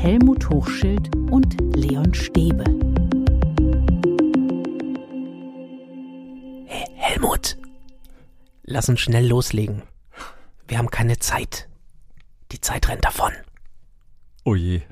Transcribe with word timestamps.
Helmut 0.00 0.48
Hochschild 0.48 1.14
und 1.28 1.56
Leon 1.74 2.14
Stäbe. 2.14 2.62
Hey, 6.66 6.86
Helmut, 6.94 7.56
lass 8.62 8.88
uns 8.88 9.00
schnell 9.00 9.26
loslegen. 9.26 9.82
Wir 10.68 10.78
haben 10.78 10.90
keine 10.90 11.18
Zeit. 11.18 11.68
Die 12.52 12.60
Zeit 12.60 12.88
rennt 12.88 13.04
davon. 13.04 13.32
Oh 14.44 14.54
je. 14.54 14.82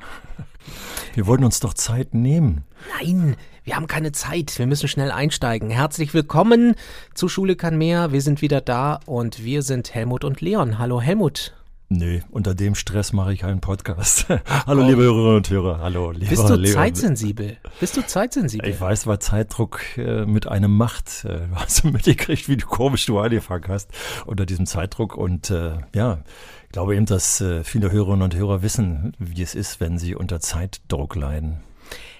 Wir 1.15 1.29
wollten 1.29 1.45
uns 1.45 1.61
doch 1.61 1.75
Zeit 1.75 2.13
nehmen. 2.13 2.65
Nein, 3.01 3.37
wir 3.63 3.77
haben 3.77 3.87
keine 3.87 4.11
Zeit. 4.11 4.59
Wir 4.59 4.67
müssen 4.67 4.89
schnell 4.89 5.13
einsteigen. 5.13 5.71
Herzlich 5.71 6.15
willkommen 6.15 6.75
zu 7.15 7.29
Schule 7.29 7.55
kann 7.55 7.79
mehr. 7.79 8.11
Wir 8.11 8.23
sind 8.23 8.43
wieder 8.43 8.61
da 8.61 8.99
und 9.07 9.45
wir 9.45 9.63
sind 9.63 9.95
Helmut 9.95 10.25
und 10.25 10.41
Leon. 10.41 10.81
Hallo 10.81 11.01
Helmut. 11.01 11.53
Nee, 11.89 12.23
unter 12.31 12.57
dem 12.57 12.75
Stress 12.75 13.13
mache 13.13 13.33
ich 13.33 13.41
keinen 13.41 13.61
Podcast. 13.61 14.27
Hallo, 14.67 14.83
liebe 14.83 15.03
Hörerinnen 15.03 15.37
und 15.37 15.51
Hörer. 15.51 15.79
Hallo, 15.79 16.11
lieber 16.11 16.31
Bist 16.31 16.49
du 16.49 16.55
Leon. 16.55 16.75
zeitsensibel? 16.75 17.59
Bist 17.79 17.97
du 17.97 18.05
zeitsensibel? 18.05 18.69
Ich 18.69 18.81
weiß, 18.81 19.07
was 19.07 19.21
Zeitdruck 19.21 19.97
äh, 19.97 20.27
mit 20.27 20.49
einem 20.49 20.77
macht. 20.77 21.25
Äh, 21.25 21.47
du 21.49 21.55
hast 21.55 21.85
mitgekriegt, 21.85 22.49
wie 22.49 22.57
du 22.57 22.67
komisch 22.67 23.07
du 23.07 23.21
angefangen 23.21 23.67
hast 23.69 23.91
unter 24.27 24.47
diesem 24.47 24.67
Zeitdruck. 24.67 25.17
Und 25.17 25.51
äh, 25.51 25.79
ja, 25.95 26.25
ich 26.65 26.73
glaube 26.73 26.97
eben, 26.97 27.07
dass 27.07 27.41
äh, 27.41 27.63
viele 27.63 27.93
Hörerinnen 27.93 28.23
und 28.23 28.35
Hörer 28.35 28.63
wissen, 28.63 29.13
wie 29.21 29.43
es 29.43 29.55
ist, 29.55 29.79
wenn 29.79 29.97
sie 29.97 30.17
unter 30.17 30.41
Zeitdruck 30.41 31.15
leiden. 31.15 31.59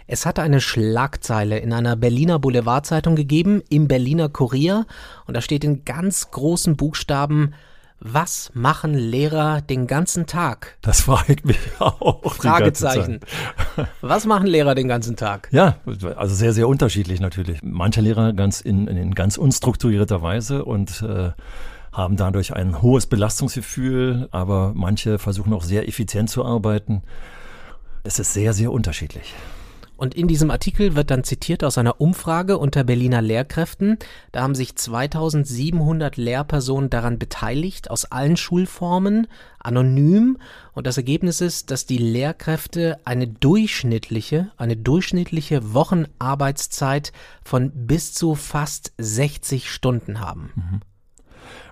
Es 0.07 0.27
hatte 0.27 0.43
eine 0.43 0.61
Schlagzeile 0.61 1.59
in 1.59 1.73
einer 1.73 1.97
Berliner 1.97 2.39
Boulevardzeitung 2.39 3.17
gegeben, 3.17 3.63
im 3.69 3.89
Berliner 3.89 4.29
Kurier. 4.29 4.87
Und 5.27 5.37
da 5.37 5.41
steht 5.41 5.65
in 5.65 5.85
ganz 5.85 6.31
großen 6.31 6.77
Buchstaben, 6.77 7.53
was 8.01 8.51
machen 8.55 8.95
Lehrer 8.95 9.63
den 9.63 9.87
ganzen 9.87 10.27
Tag? 10.27 10.77
Das 10.83 11.01
fragt 11.03 11.47
mich 11.47 11.59
auch. 11.79 12.35
Fragezeichen. 12.35 13.21
Was 14.01 14.27
machen 14.27 14.47
Lehrer 14.47 14.75
den 14.75 14.87
ganzen 14.87 15.17
Tag? 15.17 15.49
Ja, 15.51 15.77
also 16.17 16.35
sehr, 16.35 16.53
sehr 16.53 16.69
unterschiedlich 16.69 17.21
natürlich. 17.21 17.61
Manche 17.63 18.03
Lehrer 18.03 18.33
ganz 18.35 18.61
in, 18.61 18.87
in 18.87 19.15
ganz 19.15 19.39
unstrukturierter 19.39 20.21
Weise 20.21 20.65
und 20.65 21.03
äh, 21.03 21.31
haben 21.93 22.17
dadurch 22.17 22.55
ein 22.55 22.83
hohes 22.83 23.07
Belastungsgefühl, 23.07 24.29
aber 24.31 24.73
manche 24.75 25.19
versuchen 25.19 25.55
auch 25.55 25.63
sehr 25.63 25.89
effizient 25.89 26.29
zu 26.29 26.45
arbeiten. 26.45 27.03
Es 28.05 28.19
ist 28.19 28.35
sehr, 28.35 28.53
sehr 28.53 28.71
unterschiedlich. 28.71 29.35
Und 29.97 30.15
in 30.15 30.29
diesem 30.29 30.51
Artikel 30.51 30.95
wird 30.95 31.11
dann 31.11 31.25
zitiert 31.25 31.65
aus 31.65 31.79
einer 31.79 32.01
Umfrage 32.01 32.59
unter 32.59 32.85
Berliner 32.85 33.23
Lehrkräften. 33.23 33.99
Da 34.33 34.43
haben 34.43 34.55
sich 34.55 34.77
2700 34.77 36.17
Lehrpersonen 36.17 36.91
daran 36.91 37.19
beteiligt, 37.19 37.91
aus 37.91 38.05
allen 38.05 38.37
Schulformen, 38.37 39.27
anonym. 39.59 40.39
Und 40.75 40.87
das 40.87 40.99
Ergebnis 40.99 41.41
ist, 41.41 41.71
dass 41.71 41.87
die 41.87 41.99
Lehrkräfte 41.99 42.99
eine 43.05 43.27
durchschnittliche, 43.27 44.51
eine 44.57 44.77
durchschnittliche 44.77 45.73
Wochenarbeitszeit 45.73 47.13
von 47.43 47.71
bis 47.75 48.13
zu 48.13 48.35
fast 48.35 48.93
60 48.99 49.71
Stunden 49.71 50.21
haben. 50.21 50.83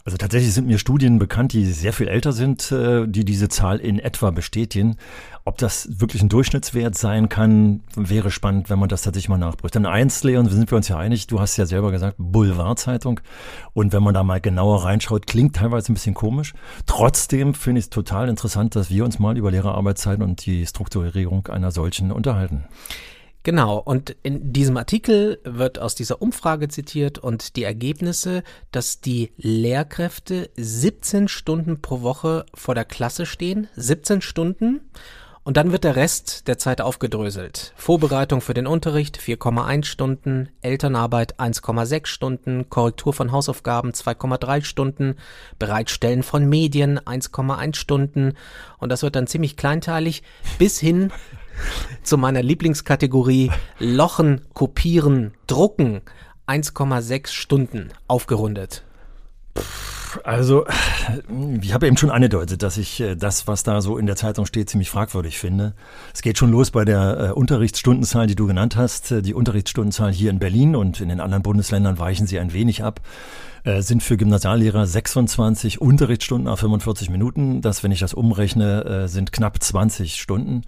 Also 0.07 0.19
tatsächlich 0.19 0.53
sind 0.53 0.67
mir 0.67 0.79
Studien 0.79 1.19
bekannt, 1.19 1.55
die 1.55 1.65
sehr 1.65 1.95
viel 1.95 2.09
älter 2.09 2.33
sind, 2.33 2.71
äh, 2.71 3.07
die 3.09 3.25
diese 3.25 3.49
Zahl 3.49 3.79
in 3.79 3.99
etwa 3.99 4.31
bestätigen. 4.31 4.97
Ob 5.47 5.57
das 5.57 5.89
wirklich 5.99 6.21
ein 6.21 6.29
Durchschnittswert 6.29 6.95
sein 6.95 7.31
kann, 7.31 7.83
wäre 7.97 8.31
spannend, 8.31 8.69
wenn 8.69 8.79
man 8.79 8.91
das 8.91 9.01
tatsächlich 9.01 9.31
mal 9.31 9.39
nachprüft. 9.39 9.75
Denn 9.75 9.87
eins, 9.87 10.23
Leon, 10.23 10.47
sind 10.47 10.71
wir 10.71 10.77
uns 10.77 10.89
ja 10.89 10.99
einig, 10.99 11.27
du 11.27 11.41
hast 11.41 11.57
ja 11.57 11.65
selber 11.65 11.91
gesagt, 11.91 12.17
Boulevardzeitung. 12.19 13.21
Und 13.73 13.95
wenn 13.95 14.03
man 14.03 14.13
da 14.13 14.23
mal 14.23 14.43
genauer 14.43 14.85
reinschaut, 14.85 15.27
klingt 15.27 15.57
teilweise 15.57 15.91
ein 15.91 15.95
bisschen 15.95 16.15
komisch. 16.15 16.53
Trotzdem 16.85 17.55
finde 17.55 17.79
ich 17.79 17.87
es 17.87 17.91
total 17.91 18.29
interessant, 18.29 18.77
dass 18.77 18.91
wir 18.91 19.07
uns 19.07 19.19
mal 19.19 19.39
über 19.39 19.51
Lehrerarbeitszeiten 19.51 20.23
und 20.23 20.45
die 20.45 20.67
Strukturierung 20.67 21.47
einer 21.47 21.71
solchen 21.71 22.13
unterhalten. 22.13 22.65
Genau, 23.45 23.77
und 23.77 24.17
in 24.23 24.55
diesem 24.55 24.79
Artikel 24.79 25.39
wird 25.45 25.79
aus 25.79 25.95
dieser 25.95 26.23
Umfrage 26.23 26.69
zitiert 26.69 27.19
und 27.19 27.57
die 27.57 27.65
Ergebnisse, 27.65 28.43
dass 28.73 29.03
die 29.03 29.33
Lehrkräfte 29.37 30.49
17 30.57 31.29
Stunden 31.29 31.83
pro 31.83 32.01
Woche 32.01 32.47
vor 32.55 32.75
der 32.75 32.87
Klasse 32.87 33.27
stehen, 33.27 33.69
17 33.77 34.23
Stunden, 34.23 34.81
und 35.43 35.59
dann 35.59 35.73
wird 35.73 35.85
der 35.85 35.95
Rest 35.95 36.49
der 36.49 36.57
Zeit 36.57 36.81
aufgedröselt. 36.81 37.75
Vorbereitung 37.77 38.41
für 38.41 38.55
den 38.55 38.67
Unterricht 38.67 39.19
4,1 39.19 39.85
Stunden, 39.85 40.49
Elternarbeit 40.63 41.39
1,6 41.39 42.07
Stunden, 42.07 42.71
Korrektur 42.71 43.13
von 43.13 43.31
Hausaufgaben 43.31 43.91
2,3 43.91 44.65
Stunden, 44.65 45.17
Bereitstellen 45.59 46.23
von 46.23 46.49
Medien 46.49 46.99
1,1 46.99 47.77
Stunden 47.77 48.39
und 48.79 48.89
das 48.89 49.03
wird 49.03 49.17
dann 49.17 49.27
ziemlich 49.27 49.59
kleinteilig 49.59 50.23
bis 50.59 50.81
hin 50.81 51.13
zu 52.03 52.19
meiner 52.19 52.43
Lieblingskategorie 52.43 53.51
Lochen, 53.79 54.43
Kopieren, 54.55 55.35
Drucken 55.47 56.03
1,6 56.47 57.29
Stunden 57.29 57.91
aufgerundet. 58.07 58.85
Also, 60.23 60.65
ich 61.61 61.75
habe 61.75 61.87
eben 61.87 61.97
schon 61.97 62.11
angedeutet, 62.11 62.63
dass 62.63 62.77
ich 62.77 63.01
äh, 63.01 63.17
das, 63.17 63.49
was 63.49 63.65
da 63.65 63.81
so 63.81 63.99
in 63.99 64.07
der 64.07 64.15
Zeitung 64.15 64.47
steht, 64.47 64.71
ziemlich 64.71 64.91
fragwürdig 64.91 65.39
finde. 65.39 65.75
Es 66.13 66.23
geht 66.23 66.39
schon 66.39 66.53
los 66.53 66.71
bei 66.71 66.85
der 66.85 67.31
äh, 67.31 67.33
Unterrichtsstundenzahl, 67.33 68.27
die 68.27 68.37
du 68.37 68.47
genannt 68.47 68.77
hast. 68.77 69.11
Äh, 69.11 69.23
Die 69.23 69.35
Unterrichtsstundenzahl 69.35 70.13
hier 70.13 70.31
in 70.31 70.39
Berlin 70.39 70.77
und 70.77 71.01
in 71.01 71.09
den 71.09 71.21
anderen 71.21 71.43
Bundesländern 71.43 71.99
weichen 71.99 72.27
sie 72.27 72.39
ein 72.39 72.53
wenig 72.53 72.85
ab. 72.85 73.01
Äh, 73.65 73.81
sind 73.81 74.03
für 74.03 74.19
Gymnasiallehrer 74.19 74.87
26 74.87 75.81
Unterrichtsstunden 75.81 76.49
auf 76.49 76.61
45 76.61 77.09
Minuten. 77.09 77.63
Das, 77.63 77.83
wenn 77.83 77.93
ich 77.93 78.01
das 78.01 78.13
umrechne, 78.13 78.85
äh, 78.85 79.09
sind 79.09 79.33
knapp 79.33 79.63
20 79.63 80.21
Stunden. 80.21 80.65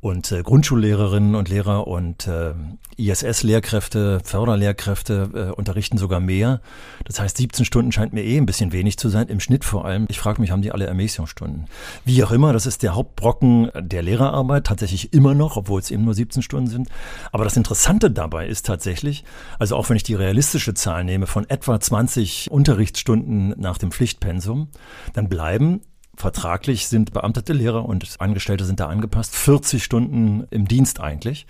Und 0.00 0.30
äh, 0.30 0.44
Grundschullehrerinnen 0.44 1.34
und 1.34 1.48
Lehrer 1.48 1.88
und 1.88 2.28
äh, 2.28 2.54
ISS-Lehrkräfte, 2.98 4.20
Förderlehrkräfte 4.22 5.50
äh, 5.50 5.52
unterrichten 5.52 5.98
sogar 5.98 6.20
mehr. 6.20 6.60
Das 7.04 7.18
heißt, 7.18 7.36
17 7.36 7.64
Stunden 7.64 7.90
scheint 7.90 8.12
mir 8.12 8.22
eh 8.22 8.36
ein 8.36 8.46
bisschen 8.46 8.70
wenig 8.70 8.96
zu 8.96 9.08
sein, 9.08 9.26
im 9.26 9.40
Schnitt 9.40 9.64
vor 9.64 9.84
allem. 9.84 10.06
Ich 10.08 10.20
frage 10.20 10.40
mich, 10.40 10.52
haben 10.52 10.62
die 10.62 10.70
alle 10.70 10.86
Ermäßigungsstunden? 10.86 11.66
Wie 12.04 12.22
auch 12.22 12.30
immer, 12.30 12.52
das 12.52 12.64
ist 12.64 12.84
der 12.84 12.94
Hauptbrocken 12.94 13.72
der 13.76 14.02
Lehrerarbeit, 14.02 14.68
tatsächlich 14.68 15.12
immer 15.12 15.34
noch, 15.34 15.56
obwohl 15.56 15.80
es 15.80 15.90
eben 15.90 16.04
nur 16.04 16.14
17 16.14 16.42
Stunden 16.42 16.68
sind. 16.68 16.88
Aber 17.32 17.42
das 17.42 17.56
Interessante 17.56 18.08
dabei 18.12 18.46
ist 18.46 18.66
tatsächlich, 18.66 19.24
also 19.58 19.74
auch 19.74 19.88
wenn 19.88 19.96
ich 19.96 20.04
die 20.04 20.14
realistische 20.14 20.74
Zahl 20.74 21.02
nehme 21.02 21.26
von 21.26 21.50
etwa 21.50 21.80
20 21.80 22.37
Unterrichtsstunden 22.46 23.54
nach 23.58 23.78
dem 23.78 23.90
Pflichtpensum, 23.90 24.68
dann 25.12 25.28
bleiben 25.28 25.80
vertraglich 26.18 26.88
sind 26.88 27.12
beamtete 27.12 27.52
Lehrer 27.52 27.84
und 27.84 28.16
Angestellte 28.18 28.64
sind 28.64 28.80
da 28.80 28.86
angepasst, 28.88 29.34
40 29.36 29.82
Stunden 29.82 30.44
im 30.50 30.66
Dienst 30.66 31.00
eigentlich. 31.00 31.46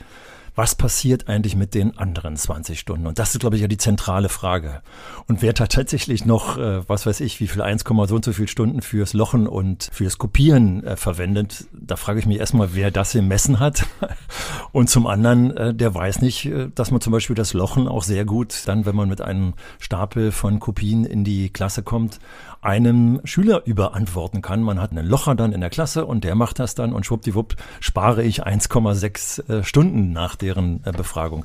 Was 0.58 0.74
passiert 0.74 1.28
eigentlich 1.28 1.54
mit 1.54 1.72
den 1.72 1.96
anderen 1.98 2.34
20 2.34 2.80
Stunden? 2.80 3.06
Und 3.06 3.20
das 3.20 3.32
ist, 3.32 3.38
glaube 3.38 3.54
ich, 3.54 3.62
ja 3.62 3.68
die 3.68 3.76
zentrale 3.76 4.28
Frage. 4.28 4.82
Und 5.28 5.40
wer 5.40 5.52
da 5.52 5.68
tatsächlich 5.68 6.26
noch, 6.26 6.58
äh, 6.58 6.82
was 6.88 7.06
weiß 7.06 7.20
ich, 7.20 7.38
wie 7.38 7.46
viel 7.46 7.62
1, 7.62 7.84
so 7.86 7.94
und 8.16 8.24
so 8.24 8.32
viel 8.32 8.48
Stunden 8.48 8.82
fürs 8.82 9.12
Lochen 9.12 9.46
und 9.46 9.88
fürs 9.92 10.18
Kopieren 10.18 10.82
äh, 10.82 10.96
verwendet, 10.96 11.66
da 11.72 11.94
frage 11.94 12.18
ich 12.18 12.26
mich 12.26 12.40
erstmal, 12.40 12.74
wer 12.74 12.90
das 12.90 13.14
im 13.14 13.28
Messen 13.28 13.60
hat. 13.60 13.86
Und 14.72 14.90
zum 14.90 15.06
anderen, 15.06 15.56
äh, 15.56 15.74
der 15.74 15.94
weiß 15.94 16.20
nicht, 16.20 16.46
äh, 16.46 16.68
dass 16.74 16.90
man 16.90 17.00
zum 17.00 17.12
Beispiel 17.12 17.36
das 17.36 17.52
Lochen 17.54 17.88
auch 17.88 18.02
sehr 18.02 18.24
gut 18.24 18.62
dann, 18.66 18.84
wenn 18.84 18.96
man 18.96 19.08
mit 19.08 19.20
einem 19.20 19.54
Stapel 19.78 20.32
von 20.32 20.58
Kopien 20.58 21.04
in 21.04 21.24
die 21.24 21.50
Klasse 21.50 21.82
kommt, 21.82 22.18
einem 22.60 23.20
Schüler 23.24 23.62
überantworten 23.64 24.42
kann. 24.42 24.62
Man 24.62 24.80
hat 24.80 24.90
einen 24.90 25.06
Locher 25.06 25.34
dann 25.34 25.52
in 25.52 25.60
der 25.60 25.70
Klasse 25.70 26.04
und 26.04 26.24
der 26.24 26.34
macht 26.34 26.58
das 26.58 26.74
dann 26.74 26.92
und 26.92 27.06
schwuppdiwupp 27.06 27.54
spare 27.80 28.24
ich 28.24 28.46
1,6 28.46 29.48
äh, 29.48 29.64
Stunden 29.64 30.12
nach 30.12 30.36
deren 30.48 30.80
äh, 30.84 30.92
Befragung. 30.92 31.44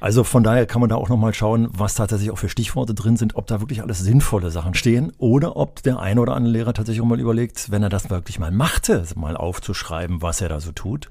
Also 0.00 0.22
von 0.24 0.42
daher 0.42 0.66
kann 0.66 0.80
man 0.80 0.88
da 0.88 0.96
auch 0.96 1.08
nochmal 1.08 1.34
schauen, 1.34 1.68
was 1.72 1.94
tatsächlich 1.94 2.30
auch 2.30 2.38
für 2.38 2.48
Stichworte 2.48 2.94
drin 2.94 3.16
sind, 3.16 3.34
ob 3.34 3.46
da 3.46 3.60
wirklich 3.60 3.82
alles 3.82 3.98
sinnvolle 3.98 4.50
Sachen 4.50 4.74
stehen 4.74 5.12
oder 5.18 5.56
ob 5.56 5.82
der 5.82 5.98
eine 5.98 6.20
oder 6.20 6.34
andere 6.34 6.52
Lehrer 6.52 6.72
tatsächlich 6.72 7.02
auch 7.02 7.06
mal 7.06 7.20
überlegt, 7.20 7.70
wenn 7.70 7.82
er 7.82 7.88
das 7.88 8.08
wirklich 8.08 8.38
mal 8.38 8.52
machte, 8.52 9.04
mal 9.16 9.36
aufzuschreiben, 9.36 10.22
was 10.22 10.40
er 10.40 10.48
da 10.48 10.60
so 10.60 10.72
tut 10.72 11.10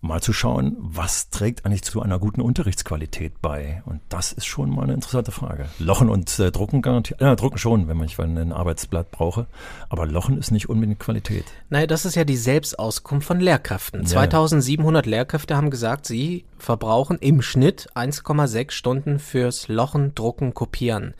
mal 0.00 0.22
zu 0.22 0.32
schauen, 0.32 0.76
was 0.78 1.30
trägt 1.30 1.66
eigentlich 1.66 1.82
zu 1.82 2.00
einer 2.00 2.18
guten 2.18 2.40
Unterrichtsqualität 2.40 3.40
bei? 3.42 3.82
Und 3.84 4.00
das 4.08 4.32
ist 4.32 4.46
schon 4.46 4.70
mal 4.70 4.84
eine 4.84 4.94
interessante 4.94 5.30
Frage. 5.30 5.66
Lochen 5.78 6.08
und 6.08 6.38
äh, 6.38 6.50
Drucken 6.50 6.80
garantiert. 6.80 7.20
Ja, 7.20 7.36
Drucken 7.36 7.58
schon, 7.58 7.86
wenn 7.88 7.96
man 7.96 8.06
ich 8.06 8.18
ein 8.18 8.52
Arbeitsblatt 8.52 9.10
brauche. 9.10 9.46
Aber 9.88 10.06
Lochen 10.06 10.38
ist 10.38 10.50
nicht 10.50 10.68
unbedingt 10.68 11.00
Qualität. 11.00 11.44
Naja, 11.68 11.86
das 11.86 12.04
ist 12.04 12.14
ja 12.14 12.24
die 12.24 12.36
Selbstauskunft 12.36 13.26
von 13.26 13.40
Lehrkräften. 13.40 14.02
Ja. 14.02 14.06
2700 14.06 15.06
Lehrkräfte 15.06 15.56
haben 15.56 15.70
gesagt, 15.70 16.06
sie 16.06 16.44
verbrauchen 16.58 17.18
im 17.18 17.42
Schnitt 17.42 17.88
1,6 17.94 18.70
Stunden 18.70 19.18
fürs 19.18 19.68
Lochen, 19.68 20.14
Drucken, 20.14 20.54
Kopieren. 20.54 21.14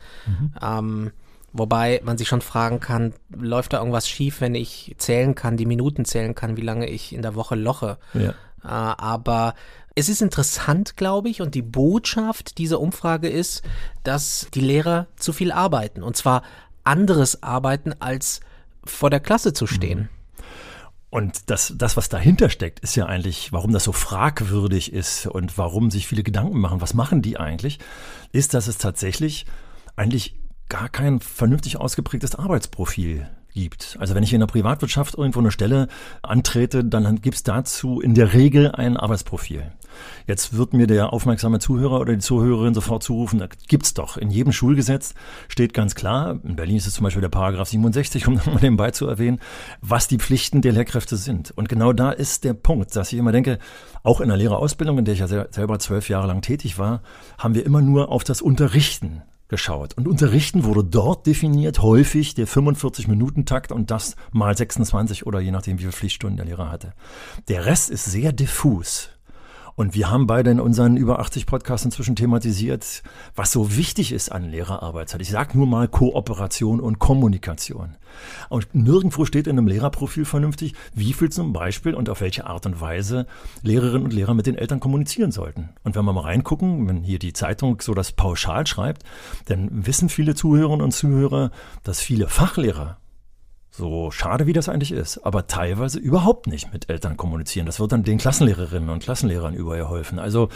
Ähm, 0.61 1.11
wobei 1.53 2.01
man 2.03 2.17
sich 2.17 2.27
schon 2.27 2.41
fragen 2.41 2.79
kann, 2.79 3.13
läuft 3.29 3.73
da 3.73 3.79
irgendwas 3.79 4.07
schief, 4.07 4.41
wenn 4.41 4.55
ich 4.55 4.95
zählen 4.97 5.35
kann, 5.35 5.57
die 5.57 5.65
Minuten 5.65 6.05
zählen 6.05 6.35
kann, 6.35 6.57
wie 6.57 6.61
lange 6.61 6.89
ich 6.89 7.13
in 7.13 7.21
der 7.21 7.35
Woche 7.35 7.55
loche. 7.55 7.97
Ja. 8.13 8.33
Äh, 8.63 8.67
aber 8.67 9.55
es 9.95 10.09
ist 10.09 10.21
interessant, 10.21 10.95
glaube 10.95 11.29
ich, 11.29 11.41
und 11.41 11.55
die 11.55 11.61
Botschaft 11.61 12.57
dieser 12.57 12.79
Umfrage 12.79 13.29
ist, 13.29 13.63
dass 14.03 14.47
die 14.53 14.61
Lehrer 14.61 15.07
zu 15.17 15.33
viel 15.33 15.51
arbeiten. 15.51 16.03
Und 16.03 16.15
zwar 16.15 16.43
anderes 16.83 17.43
arbeiten, 17.43 17.93
als 17.99 18.39
vor 18.83 19.09
der 19.09 19.19
Klasse 19.19 19.53
zu 19.53 19.67
stehen. 19.67 20.09
Und 21.09 21.49
das, 21.49 21.73
das, 21.75 21.97
was 21.97 22.07
dahinter 22.07 22.49
steckt, 22.49 22.79
ist 22.79 22.95
ja 22.95 23.05
eigentlich, 23.05 23.51
warum 23.51 23.73
das 23.73 23.83
so 23.83 23.91
fragwürdig 23.91 24.93
ist 24.93 25.27
und 25.27 25.57
warum 25.57 25.91
sich 25.91 26.07
viele 26.07 26.23
Gedanken 26.23 26.59
machen, 26.59 26.79
was 26.79 26.93
machen 26.93 27.21
die 27.21 27.37
eigentlich, 27.37 27.79
ist, 28.31 28.53
dass 28.53 28.67
es 28.67 28.77
tatsächlich 28.77 29.45
eigentlich 29.97 30.39
gar 30.69 30.87
kein 30.87 31.19
vernünftig 31.19 31.75
ausgeprägtes 31.75 32.35
Arbeitsprofil 32.35 33.29
gibt. 33.53 33.97
Also 33.99 34.15
wenn 34.15 34.23
ich 34.23 34.33
in 34.33 34.39
der 34.39 34.47
Privatwirtschaft 34.47 35.17
irgendwo 35.17 35.39
eine 35.39 35.51
Stelle 35.51 35.87
antrete, 36.21 36.83
dann 36.83 37.21
gibt 37.21 37.35
es 37.35 37.43
dazu 37.43 37.99
in 37.99 38.13
der 38.13 38.33
Regel 38.33 38.71
ein 38.71 38.97
Arbeitsprofil. 38.97 39.71
Jetzt 40.27 40.55
wird 40.55 40.73
mir 40.73 40.87
der 40.87 41.13
aufmerksame 41.13 41.59
Zuhörer 41.59 41.99
oder 41.99 42.13
die 42.13 42.19
Zuhörerin 42.19 42.73
sofort 42.73 43.03
zurufen, 43.03 43.39
da 43.39 43.47
gibt's 43.67 43.93
doch. 43.93 44.17
In 44.17 44.29
jedem 44.29 44.53
Schulgesetz 44.53 45.13
steht 45.47 45.73
ganz 45.73 45.95
klar, 45.95 46.39
in 46.43 46.55
Berlin 46.55 46.77
ist 46.77 46.87
es 46.87 46.93
zum 46.93 47.03
Beispiel 47.03 47.21
der 47.21 47.29
Paragraph 47.29 47.69
67, 47.69 48.27
um 48.27 48.35
mal 48.45 48.59
nebenbei 48.61 48.91
zu 48.91 49.07
erwähnen, 49.07 49.39
was 49.81 50.07
die 50.07 50.17
Pflichten 50.17 50.61
der 50.61 50.71
Lehrkräfte 50.71 51.17
sind. 51.17 51.51
Und 51.51 51.69
genau 51.69 51.93
da 51.93 52.11
ist 52.11 52.43
der 52.43 52.53
Punkt, 52.53 52.95
dass 52.95 53.11
ich 53.11 53.19
immer 53.19 53.31
denke, 53.31 53.59
auch 54.03 54.21
in 54.21 54.29
der 54.29 54.37
Lehrerausbildung, 54.37 54.97
in 54.97 55.05
der 55.05 55.13
ich 55.13 55.19
ja 55.19 55.27
selber 55.27 55.79
zwölf 55.79 56.09
Jahre 56.09 56.27
lang 56.27 56.41
tätig 56.41 56.79
war, 56.79 57.01
haben 57.37 57.55
wir 57.55 57.65
immer 57.65 57.81
nur 57.81 58.09
auf 58.09 58.23
das 58.23 58.41
Unterrichten 58.41 59.23
geschaut. 59.51 59.93
Und 59.95 60.07
Unterrichten 60.07 60.63
wurde 60.63 60.83
dort 60.83 61.27
definiert, 61.27 61.83
häufig 61.83 62.33
der 62.33 62.47
45-Minuten-Takt 62.47 63.71
und 63.71 63.91
das 63.91 64.15
mal 64.31 64.57
26 64.57 65.27
oder 65.27 65.39
je 65.39 65.51
nachdem, 65.51 65.77
wie 65.77 65.83
viele 65.83 65.91
Pflichtstunden 65.91 66.37
der 66.37 66.47
Lehrer 66.47 66.71
hatte. 66.71 66.93
Der 67.49 67.67
Rest 67.67 67.91
ist 67.91 68.05
sehr 68.05 68.31
diffus. 68.31 69.09
Und 69.81 69.95
wir 69.95 70.11
haben 70.11 70.27
beide 70.27 70.51
in 70.51 70.59
unseren 70.59 70.95
über 70.95 71.17
80 71.17 71.47
Podcasts 71.47 71.83
inzwischen 71.83 72.15
thematisiert, 72.15 73.01
was 73.35 73.51
so 73.51 73.77
wichtig 73.77 74.11
ist 74.11 74.31
an 74.31 74.47
Lehrerarbeitszeit. 74.47 75.23
Ich 75.23 75.31
sage 75.31 75.57
nur 75.57 75.65
mal 75.65 75.87
Kooperation 75.87 76.79
und 76.79 76.99
Kommunikation. 76.99 77.97
Und 78.49 78.75
nirgendwo 78.75 79.25
steht 79.25 79.47
in 79.47 79.57
einem 79.57 79.65
Lehrerprofil 79.65 80.25
vernünftig, 80.25 80.75
wie 80.93 81.13
viel 81.13 81.31
zum 81.31 81.51
Beispiel 81.51 81.95
und 81.95 82.11
auf 82.11 82.21
welche 82.21 82.45
Art 82.45 82.67
und 82.67 82.79
Weise 82.79 83.25
Lehrerinnen 83.63 84.03
und 84.03 84.13
Lehrer 84.13 84.35
mit 84.35 84.45
den 84.45 84.53
Eltern 84.53 84.79
kommunizieren 84.79 85.31
sollten. 85.31 85.69
Und 85.83 85.95
wenn 85.95 86.05
wir 86.05 86.13
mal 86.13 86.21
reingucken, 86.21 86.87
wenn 86.87 87.01
hier 87.01 87.17
die 87.17 87.33
Zeitung 87.33 87.81
so 87.81 87.95
das 87.95 88.11
pauschal 88.11 88.67
schreibt, 88.67 89.01
dann 89.45 89.87
wissen 89.87 90.09
viele 90.09 90.35
Zuhörerinnen 90.35 90.85
und 90.85 90.91
Zuhörer, 90.91 91.49
dass 91.81 92.01
viele 92.01 92.27
Fachlehrer 92.27 93.00
so 93.81 94.11
schade 94.11 94.45
wie 94.45 94.53
das 94.53 94.69
eigentlich 94.69 94.91
ist, 94.91 95.25
aber 95.25 95.47
teilweise 95.47 95.97
überhaupt 95.97 96.45
nicht 96.45 96.71
mit 96.71 96.87
Eltern 96.87 97.17
kommunizieren. 97.17 97.65
Das 97.65 97.79
wird 97.79 97.91
dann 97.91 98.03
den 98.03 98.19
Klassenlehrerinnen 98.19 98.89
und 98.91 99.01
Klassenlehrern 99.01 99.55
überhelfen. 99.55 100.19
Also 100.19 100.49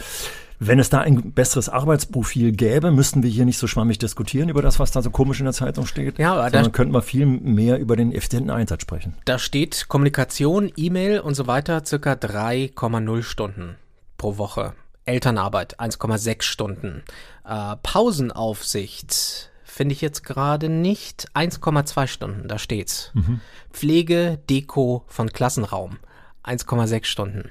wenn 0.60 0.78
es 0.78 0.90
da 0.90 1.00
ein 1.00 1.32
besseres 1.32 1.68
Arbeitsprofil 1.68 2.52
gäbe, 2.52 2.92
müssten 2.92 3.24
wir 3.24 3.28
hier 3.28 3.44
nicht 3.44 3.58
so 3.58 3.66
schwammig 3.66 3.98
diskutieren 3.98 4.48
über 4.48 4.62
das, 4.62 4.78
was 4.78 4.92
da 4.92 5.02
so 5.02 5.10
komisch 5.10 5.40
in 5.40 5.44
der 5.44 5.52
Zeitung 5.52 5.86
steht. 5.86 6.20
Ja, 6.20 6.34
aber 6.34 6.50
sondern 6.50 6.70
könnten 6.70 6.94
wir 6.94 7.02
viel 7.02 7.26
mehr 7.26 7.78
über 7.80 7.96
den 7.96 8.12
effizienten 8.12 8.50
Einsatz 8.50 8.82
sprechen. 8.82 9.14
Da 9.24 9.40
steht 9.40 9.88
Kommunikation, 9.88 10.72
E-Mail 10.76 11.18
und 11.18 11.34
so 11.34 11.48
weiter 11.48 11.84
circa 11.84 12.12
3,0 12.12 13.22
Stunden 13.22 13.74
pro 14.16 14.38
Woche. 14.38 14.72
Elternarbeit 15.04 15.80
1,6 15.80 16.42
Stunden. 16.42 17.02
Äh, 17.44 17.74
Pausenaufsicht 17.82 19.50
finde 19.76 19.92
ich 19.92 20.00
jetzt 20.00 20.24
gerade 20.24 20.70
nicht. 20.70 21.28
1,2 21.34 22.06
Stunden, 22.06 22.48
da 22.48 22.58
steht's. 22.58 23.10
Mhm. 23.12 23.40
Pflege, 23.70 24.38
Deko 24.48 25.04
von 25.06 25.28
Klassenraum. 25.28 25.98
1,6 26.44 27.04
Stunden. 27.04 27.50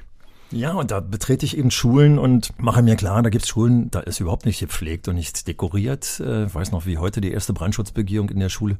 Ja, 0.52 0.74
und 0.74 0.92
da 0.92 1.00
betrete 1.00 1.46
ich 1.46 1.58
eben 1.58 1.72
Schulen 1.72 2.20
und 2.20 2.52
mache 2.60 2.84
mir 2.84 2.96
klar, 2.96 3.24
da 3.24 3.30
gibt's 3.30 3.50
Schulen, 3.50 3.90
da 3.90 4.02
ist 4.02 4.20
überhaupt 4.20 4.46
nicht 4.46 4.60
gepflegt 4.60 5.08
und 5.08 5.16
nichts 5.16 5.44
dekoriert. 5.44 6.20
Äh, 6.20 6.46
ich 6.46 6.54
weiß 6.54 6.72
noch, 6.72 6.86
wie 6.86 7.00
heute 7.00 7.20
die 7.20 7.32
erste 7.32 7.52
Brandschutzbegehung 7.52 8.30
in 8.30 8.40
der 8.40 8.50
Schule, 8.50 8.78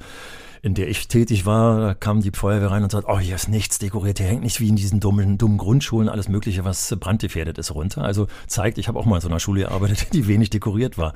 in 0.62 0.76
der 0.76 0.88
ich 0.88 1.08
tätig 1.08 1.46
war, 1.46 1.80
da 1.80 1.94
kam 1.96 2.22
die 2.22 2.32
Feuerwehr 2.32 2.70
rein 2.70 2.84
und 2.84 2.92
sagt, 2.92 3.08
oh, 3.08 3.20
hier 3.20 3.36
ist 3.36 3.50
nichts 3.50 3.80
dekoriert, 3.80 4.20
hier 4.20 4.28
hängt 4.28 4.44
nicht 4.44 4.60
wie 4.60 4.70
in 4.70 4.76
diesen 4.76 5.00
dummen, 5.00 5.40
dummen 5.40 5.58
Grundschulen 5.58 6.08
alles 6.08 6.30
Mögliche, 6.30 6.66
was 6.66 6.96
brandgefährdet 7.00 7.58
ist, 7.58 7.74
runter. 7.74 8.04
Also 8.04 8.28
zeigt, 8.46 8.78
ich 8.78 8.88
habe 8.88 9.00
auch 9.00 9.06
mal 9.06 9.16
in 9.16 9.22
so 9.22 9.28
einer 9.28 9.40
Schule 9.40 9.62
gearbeitet, 9.62 10.08
die 10.14 10.28
wenig 10.28 10.52
dekoriert 10.52 11.00
war. 11.00 11.14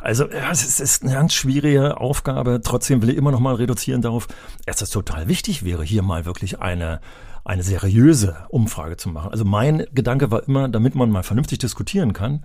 Also 0.00 0.30
ja, 0.30 0.50
es 0.50 0.78
ist 0.78 1.02
eine 1.04 1.14
ganz 1.14 1.32
schwierige 1.32 1.98
Aufgabe. 1.98 2.60
Trotzdem 2.62 3.00
will 3.00 3.10
ich 3.10 3.16
immer 3.16 3.32
noch 3.32 3.40
mal 3.40 3.54
reduzieren 3.54 4.02
darauf, 4.02 4.28
dass 4.66 4.82
es 4.82 4.90
total 4.90 5.26
wichtig 5.26 5.64
wäre, 5.64 5.84
hier 5.84 6.02
mal 6.02 6.26
wirklich 6.26 6.60
eine 6.60 7.00
eine 7.46 7.62
seriöse 7.62 8.36
Umfrage 8.48 8.96
zu 8.96 9.08
machen. 9.08 9.30
Also 9.30 9.44
mein 9.44 9.86
Gedanke 9.94 10.32
war 10.32 10.46
immer, 10.48 10.68
damit 10.68 10.96
man 10.96 11.10
mal 11.10 11.22
vernünftig 11.22 11.58
diskutieren 11.60 12.12
kann, 12.12 12.42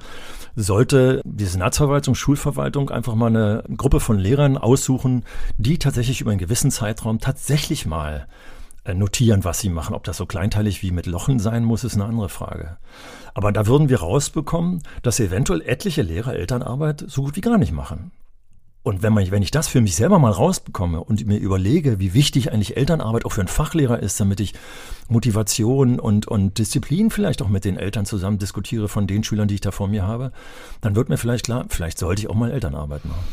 sollte 0.55 1.21
die 1.25 1.45
Senatsverwaltung, 1.45 2.13
Schulverwaltung 2.13 2.91
einfach 2.91 3.15
mal 3.15 3.27
eine 3.27 3.63
Gruppe 3.77 3.99
von 3.99 4.19
Lehrern 4.19 4.57
aussuchen, 4.57 5.23
die 5.57 5.79
tatsächlich 5.79 6.21
über 6.21 6.29
einen 6.31 6.39
gewissen 6.39 6.69
Zeitraum 6.69 7.19
tatsächlich 7.19 7.87
mal 7.87 8.27
äh, 8.83 8.93
notieren, 8.93 9.43
was 9.43 9.59
sie 9.59 9.69
machen. 9.69 9.95
Ob 9.95 10.03
das 10.03 10.17
so 10.17 10.27
kleinteilig 10.27 10.83
wie 10.83 10.91
mit 10.91 11.07
Lochen 11.07 11.39
sein 11.39 11.63
muss, 11.63 11.83
ist 11.83 11.95
eine 11.95 12.05
andere 12.05 12.29
Frage. 12.29 12.77
Aber 13.33 13.51
da 13.51 13.65
würden 13.65 13.89
wir 13.89 14.01
rausbekommen, 14.01 14.83
dass 15.01 15.19
eventuell 15.19 15.61
etliche 15.61 16.03
Lehrer 16.03 16.35
Elternarbeit 16.35 17.05
so 17.07 17.23
gut 17.23 17.35
wie 17.35 17.41
gar 17.41 17.57
nicht 17.57 17.71
machen. 17.71 18.11
Und 18.83 19.03
wenn, 19.03 19.13
man, 19.13 19.29
wenn 19.29 19.43
ich 19.43 19.51
das 19.51 19.67
für 19.67 19.79
mich 19.79 19.95
selber 19.95 20.17
mal 20.17 20.31
rausbekomme 20.31 21.03
und 21.03 21.25
mir 21.27 21.37
überlege, 21.37 21.99
wie 21.99 22.15
wichtig 22.15 22.51
eigentlich 22.51 22.77
Elternarbeit 22.77 23.25
auch 23.25 23.31
für 23.31 23.41
einen 23.41 23.47
Fachlehrer 23.47 23.99
ist, 23.99 24.19
damit 24.19 24.39
ich 24.39 24.53
Motivation 25.07 25.99
und, 25.99 26.27
und 26.27 26.57
Disziplin 26.57 27.11
vielleicht 27.11 27.43
auch 27.43 27.49
mit 27.49 27.63
den 27.63 27.77
Eltern 27.77 28.05
zusammen 28.07 28.39
diskutiere 28.39 28.87
von 28.87 29.05
den 29.05 29.23
Schülern, 29.23 29.47
die 29.47 29.55
ich 29.55 29.61
da 29.61 29.69
vor 29.69 29.87
mir 29.87 30.07
habe, 30.07 30.31
dann 30.81 30.95
wird 30.95 31.09
mir 31.09 31.17
vielleicht 31.17 31.45
klar, 31.45 31.65
vielleicht 31.69 31.99
sollte 31.99 32.23
ich 32.23 32.29
auch 32.29 32.35
mal 32.35 32.51
Elternarbeit 32.51 33.05
machen. 33.05 33.23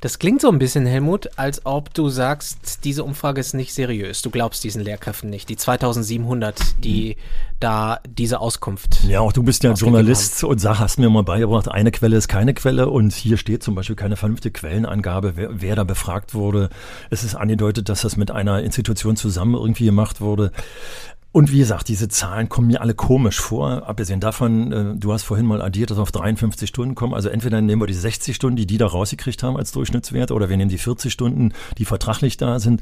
Das 0.00 0.20
klingt 0.20 0.40
so 0.40 0.48
ein 0.48 0.60
bisschen, 0.60 0.86
Helmut, 0.86 1.28
als 1.36 1.66
ob 1.66 1.92
du 1.92 2.08
sagst, 2.08 2.84
diese 2.84 3.02
Umfrage 3.02 3.40
ist 3.40 3.52
nicht 3.52 3.74
seriös. 3.74 4.22
Du 4.22 4.30
glaubst 4.30 4.62
diesen 4.62 4.82
Lehrkräften 4.82 5.28
nicht. 5.28 5.48
Die 5.48 5.56
2700, 5.56 6.56
die 6.84 7.16
da 7.58 7.98
diese 8.08 8.38
Auskunft. 8.38 9.02
Ja, 9.08 9.18
auch 9.20 9.32
du 9.32 9.42
bist 9.42 9.64
ja 9.64 9.72
Journalist 9.72 10.42
haben. 10.42 10.50
und 10.50 10.58
sag, 10.60 10.78
hast 10.78 11.00
mir 11.00 11.10
mal 11.10 11.24
beigebracht, 11.24 11.68
eine 11.68 11.90
Quelle 11.90 12.16
ist 12.16 12.28
keine 12.28 12.54
Quelle 12.54 12.88
und 12.88 13.12
hier 13.12 13.36
steht 13.36 13.64
zum 13.64 13.74
Beispiel 13.74 13.96
keine 13.96 14.14
vernünftige 14.14 14.52
Quellenangabe, 14.52 15.32
wer, 15.34 15.60
wer 15.60 15.74
da 15.74 15.82
befragt 15.82 16.32
wurde. 16.32 16.70
Es 17.10 17.24
ist 17.24 17.34
angedeutet, 17.34 17.88
dass 17.88 18.02
das 18.02 18.16
mit 18.16 18.30
einer 18.30 18.62
Institution 18.62 19.16
zusammen 19.16 19.54
irgendwie 19.54 19.86
gemacht 19.86 20.20
wurde. 20.20 20.52
Und 21.30 21.52
wie 21.52 21.58
gesagt, 21.58 21.88
diese 21.88 22.08
Zahlen 22.08 22.48
kommen 22.48 22.68
mir 22.68 22.80
alle 22.80 22.94
komisch 22.94 23.38
vor. 23.38 23.86
Abgesehen 23.86 24.18
davon, 24.18 24.72
äh, 24.72 24.94
du 24.96 25.12
hast 25.12 25.24
vorhin 25.24 25.44
mal 25.44 25.60
addiert, 25.60 25.90
dass 25.90 25.98
wir 25.98 26.02
auf 26.02 26.10
53 26.10 26.66
Stunden 26.66 26.94
kommen. 26.94 27.12
Also 27.12 27.28
entweder 27.28 27.60
nehmen 27.60 27.82
wir 27.82 27.86
die 27.86 27.92
60 27.92 28.34
Stunden, 28.34 28.56
die 28.56 28.66
die 28.66 28.78
da 28.78 28.86
rausgekriegt 28.86 29.42
haben 29.42 29.58
als 29.58 29.70
Durchschnittswert, 29.72 30.30
oder 30.30 30.48
wir 30.48 30.56
nehmen 30.56 30.70
die 30.70 30.78
40 30.78 31.12
Stunden, 31.12 31.52
die 31.76 31.84
vertraglich 31.84 32.38
da 32.38 32.58
sind. 32.60 32.80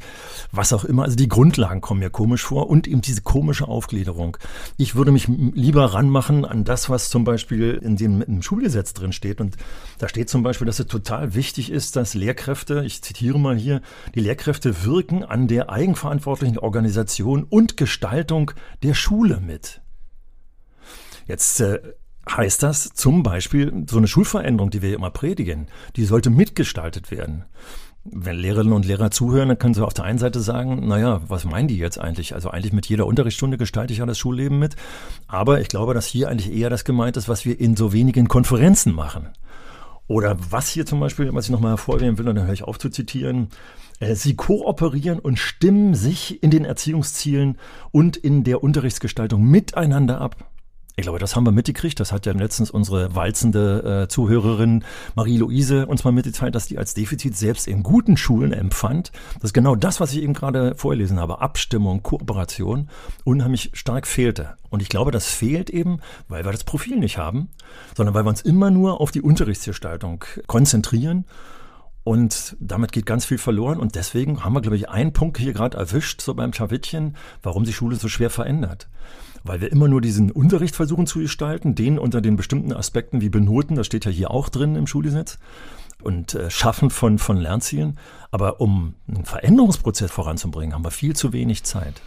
Was 0.53 0.71
auch 0.71 0.85
immer. 0.85 1.03
Also 1.03 1.17
die 1.17 1.27
Grundlagen 1.27 1.81
kommen 1.81 1.99
mir 1.99 2.09
komisch 2.09 2.43
vor 2.43 2.69
und 2.69 2.87
eben 2.87 3.01
diese 3.01 3.21
komische 3.21 3.67
Aufgliederung. 3.67 4.37
Ich 4.77 4.95
würde 4.95 5.11
mich 5.11 5.27
lieber 5.27 5.93
ranmachen 5.93 6.45
an 6.45 6.63
das, 6.63 6.89
was 6.89 7.09
zum 7.09 7.25
Beispiel 7.25 7.73
in 7.83 7.97
dem 7.97 8.21
im 8.21 8.41
Schulgesetz 8.41 8.93
drin 8.93 9.11
steht. 9.11 9.41
Und 9.41 9.57
da 9.97 10.07
steht 10.07 10.29
zum 10.29 10.43
Beispiel, 10.43 10.67
dass 10.67 10.79
es 10.79 10.87
total 10.87 11.35
wichtig 11.35 11.69
ist, 11.69 11.97
dass 11.97 12.13
Lehrkräfte, 12.13 12.83
ich 12.85 13.01
zitiere 13.01 13.39
mal 13.39 13.57
hier, 13.57 13.81
die 14.15 14.21
Lehrkräfte 14.21 14.85
wirken 14.85 15.25
an 15.25 15.49
der 15.49 15.69
eigenverantwortlichen 15.69 16.59
Organisation 16.59 17.43
und 17.43 17.75
Gestaltung 17.75 18.46
Gestaltung 18.47 18.53
der 18.83 18.93
Schule 18.93 19.39
mit. 19.39 19.81
Jetzt 21.27 21.59
äh, 21.59 21.79
heißt 22.29 22.63
das 22.63 22.93
zum 22.93 23.23
Beispiel, 23.23 23.85
so 23.89 23.97
eine 23.97 24.07
Schulveränderung, 24.07 24.69
die 24.69 24.81
wir 24.81 24.95
immer 24.95 25.11
predigen, 25.11 25.67
die 25.95 26.05
sollte 26.05 26.29
mitgestaltet 26.29 27.11
werden. 27.11 27.45
Wenn 28.09 28.37
Lehrerinnen 28.37 28.71
und 28.71 28.85
Lehrer 28.85 29.11
zuhören, 29.11 29.49
dann 29.49 29.59
können 29.59 29.73
sie 29.73 29.85
auf 29.85 29.93
der 29.93 30.05
einen 30.05 30.19
Seite 30.19 30.39
sagen, 30.39 30.87
naja, 30.87 31.21
was 31.27 31.43
meinen 31.43 31.67
die 31.67 31.77
jetzt 31.77 31.99
eigentlich? 31.99 32.35
Also 32.35 32.49
eigentlich 32.49 32.71
mit 32.71 32.85
jeder 32.85 33.05
Unterrichtsstunde 33.05 33.57
gestalte 33.57 33.91
ich 33.91 33.99
ja 33.99 34.05
das 34.05 34.17
Schulleben 34.17 34.59
mit. 34.59 34.77
Aber 35.27 35.59
ich 35.59 35.67
glaube, 35.67 35.93
dass 35.93 36.05
hier 36.05 36.29
eigentlich 36.29 36.53
eher 36.53 36.69
das 36.69 36.85
gemeint 36.85 37.17
ist, 37.17 37.27
was 37.27 37.43
wir 37.43 37.59
in 37.59 37.75
so 37.75 37.91
wenigen 37.91 38.29
Konferenzen 38.29 38.93
machen. 38.93 39.29
Oder 40.07 40.37
was 40.49 40.69
hier 40.69 40.85
zum 40.85 41.01
Beispiel, 41.01 41.33
was 41.33 41.45
ich 41.45 41.51
nochmal 41.51 41.71
hervorheben 41.71 42.17
will, 42.17 42.29
und 42.29 42.35
dann 42.35 42.45
höre 42.45 42.53
ich 42.53 42.63
auf 42.63 42.79
zu 42.79 42.89
zitieren, 42.89 43.49
sie 43.99 44.35
kooperieren 44.35 45.19
und 45.19 45.39
stimmen 45.39 45.95
sich 45.95 46.43
in 46.43 46.51
den 46.51 46.65
Erziehungszielen 46.65 47.57
und 47.91 48.17
in 48.17 48.43
der 48.43 48.63
Unterrichtsgestaltung 48.63 49.43
miteinander 49.43 50.21
ab. 50.21 50.47
Ich 50.99 51.03
glaube, 51.03 51.19
das 51.19 51.35
haben 51.35 51.45
wir 51.45 51.51
mitgekriegt. 51.51 51.99
Das 51.99 52.11
hat 52.11 52.25
ja 52.25 52.33
letztens 52.33 52.71
unsere 52.71 53.13
walzende 53.13 54.05
äh, 54.05 54.07
Zuhörerin 54.07 54.83
Marie-Louise 55.13 55.85
uns 55.85 56.03
mal 56.03 56.11
mitgeteilt, 56.11 56.55
dass 56.55 56.65
die 56.65 56.79
als 56.79 56.95
Defizit 56.95 57.37
selbst 57.37 57.67
in 57.67 57.83
guten 57.83 58.17
Schulen 58.17 58.51
empfand. 58.51 59.11
Das 59.35 59.49
ist 59.49 59.53
genau 59.53 59.75
das, 59.75 59.99
was 59.99 60.11
ich 60.13 60.23
eben 60.23 60.33
gerade 60.33 60.73
vorgelesen 60.73 61.19
habe. 61.19 61.39
Abstimmung, 61.39 62.01
Kooperation 62.01 62.89
unheimlich 63.25 63.69
stark 63.73 64.07
fehlte. 64.07 64.57
Und 64.71 64.81
ich 64.81 64.89
glaube, 64.89 65.11
das 65.11 65.27
fehlt 65.27 65.69
eben, 65.69 65.99
weil 66.29 66.43
wir 66.45 66.51
das 66.51 66.63
Profil 66.63 66.97
nicht 66.97 67.19
haben, 67.19 67.49
sondern 67.95 68.15
weil 68.15 68.25
wir 68.25 68.29
uns 68.29 68.41
immer 68.41 68.71
nur 68.71 68.99
auf 68.99 69.11
die 69.11 69.21
Unterrichtsgestaltung 69.21 70.25
konzentrieren 70.47 71.25
und 72.07 72.55
damit 72.61 72.93
geht 72.93 73.05
ganz 73.05 73.25
viel 73.25 73.37
verloren. 73.37 73.81
Und 73.81 73.95
deswegen 73.95 74.41
haben 74.45 74.53
wir, 74.53 74.61
glaube 74.61 74.77
ich, 74.77 74.87
einen 74.87 75.11
Punkt 75.11 75.37
hier 75.37 75.51
gerade 75.51 75.75
erwischt, 75.77 76.21
so 76.21 76.33
beim 76.33 76.53
Schawittchen, 76.53 77.17
warum 77.43 77.65
sich 77.65 77.75
Schule 77.75 77.97
so 77.97 78.07
schwer 78.07 78.29
verändert. 78.29 78.87
Weil 79.43 79.59
wir 79.59 79.73
immer 79.73 79.89
nur 79.89 79.99
diesen 79.99 80.31
Unterricht 80.31 80.73
versuchen 80.73 81.05
zu 81.05 81.19
gestalten, 81.19 81.75
den 81.75 81.99
unter 81.99 82.21
den 82.21 82.37
bestimmten 82.37 82.71
Aspekten 82.71 83.19
wie 83.19 83.27
Benoten, 83.27 83.75
das 83.75 83.87
steht 83.87 84.05
ja 84.05 84.11
hier 84.11 84.31
auch 84.31 84.47
drin 84.47 84.77
im 84.77 84.87
Schulgesetz, 84.87 85.37
und 86.01 86.33
äh, 86.33 86.49
Schaffen 86.49 86.91
von, 86.91 87.19
von 87.19 87.35
Lernzielen. 87.35 87.99
Aber 88.31 88.61
um 88.61 88.95
einen 89.09 89.25
Veränderungsprozess 89.25 90.09
voranzubringen, 90.09 90.75
haben 90.75 90.85
wir 90.85 90.91
viel 90.91 91.13
zu 91.13 91.33
wenig 91.33 91.65
Zeit. 91.65 92.01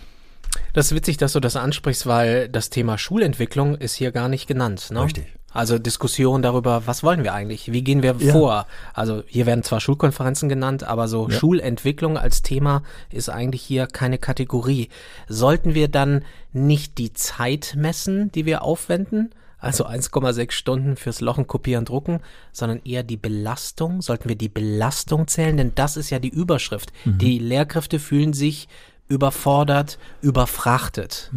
Das 0.73 0.87
ist 0.87 0.95
witzig, 0.95 1.17
dass 1.17 1.33
du 1.33 1.41
das 1.41 1.57
ansprichst, 1.57 2.07
weil 2.07 2.49
das 2.49 2.71
Thema 2.71 2.99
Schulentwicklung 2.99 3.75
ist 3.77 3.95
hier 3.95 4.13
gar 4.13 4.29
nicht 4.29 4.47
genannt. 4.47 4.91
Ne? 4.91 5.03
Richtig. 5.05 5.27
Also 5.53 5.79
Diskussion 5.81 6.43
darüber, 6.43 6.87
was 6.87 7.03
wollen 7.03 7.25
wir 7.25 7.35
eigentlich? 7.35 7.73
Wie 7.73 7.83
gehen 7.83 8.05
wir 8.05 8.15
Ja. 8.21 8.33
vor? 8.33 8.67
Also 8.95 9.25
hier 9.27 9.47
werden 9.47 9.65
zwar 9.65 9.81
Schulkonferenzen 9.81 10.49
genannt, 10.49 10.85
aber 10.85 11.09
so 11.09 11.29
Ja. 11.29 11.37
Schulentwicklung 11.39 12.17
als 12.17 12.43
Thema 12.43 12.85
ist 13.11 13.29
eigentlich 13.31 13.63
hier 13.63 13.89
keine 13.89 14.19
Kategorie. 14.19 14.91
Sollten 15.29 15.75
wir 15.75 15.89
dann 15.89 16.25
nicht 16.53 16.99
die 16.99 17.13
Zeit 17.13 17.75
messen, 17.77 18.31
die 18.31 18.47
wir 18.47 18.63
aufwenden? 18.63 19.31
Also 19.59 19.85
1,6 19.85 20.53
Stunden 20.53 20.97
fürs 20.97 21.21
Lochen, 21.21 21.47
Kopieren, 21.47 21.85
Drucken, 21.85 22.21
sondern 22.53 22.81
eher 22.85 23.03
die 23.03 23.19
Belastung. 23.19 24.01
Sollten 24.03 24.29
wir 24.29 24.37
die 24.37 24.49
Belastung 24.49 25.27
zählen? 25.27 25.57
Denn 25.57 25.73
das 25.75 25.97
ist 25.99 26.11
ja 26.11 26.19
die 26.19 26.31
Überschrift. 26.31 26.93
Mhm. 27.05 27.19
Die 27.19 27.39
Lehrkräfte 27.39 27.99
fühlen 27.99 28.33
sich 28.33 28.69
überfordert, 29.11 29.99
überfrachtet. 30.23 31.31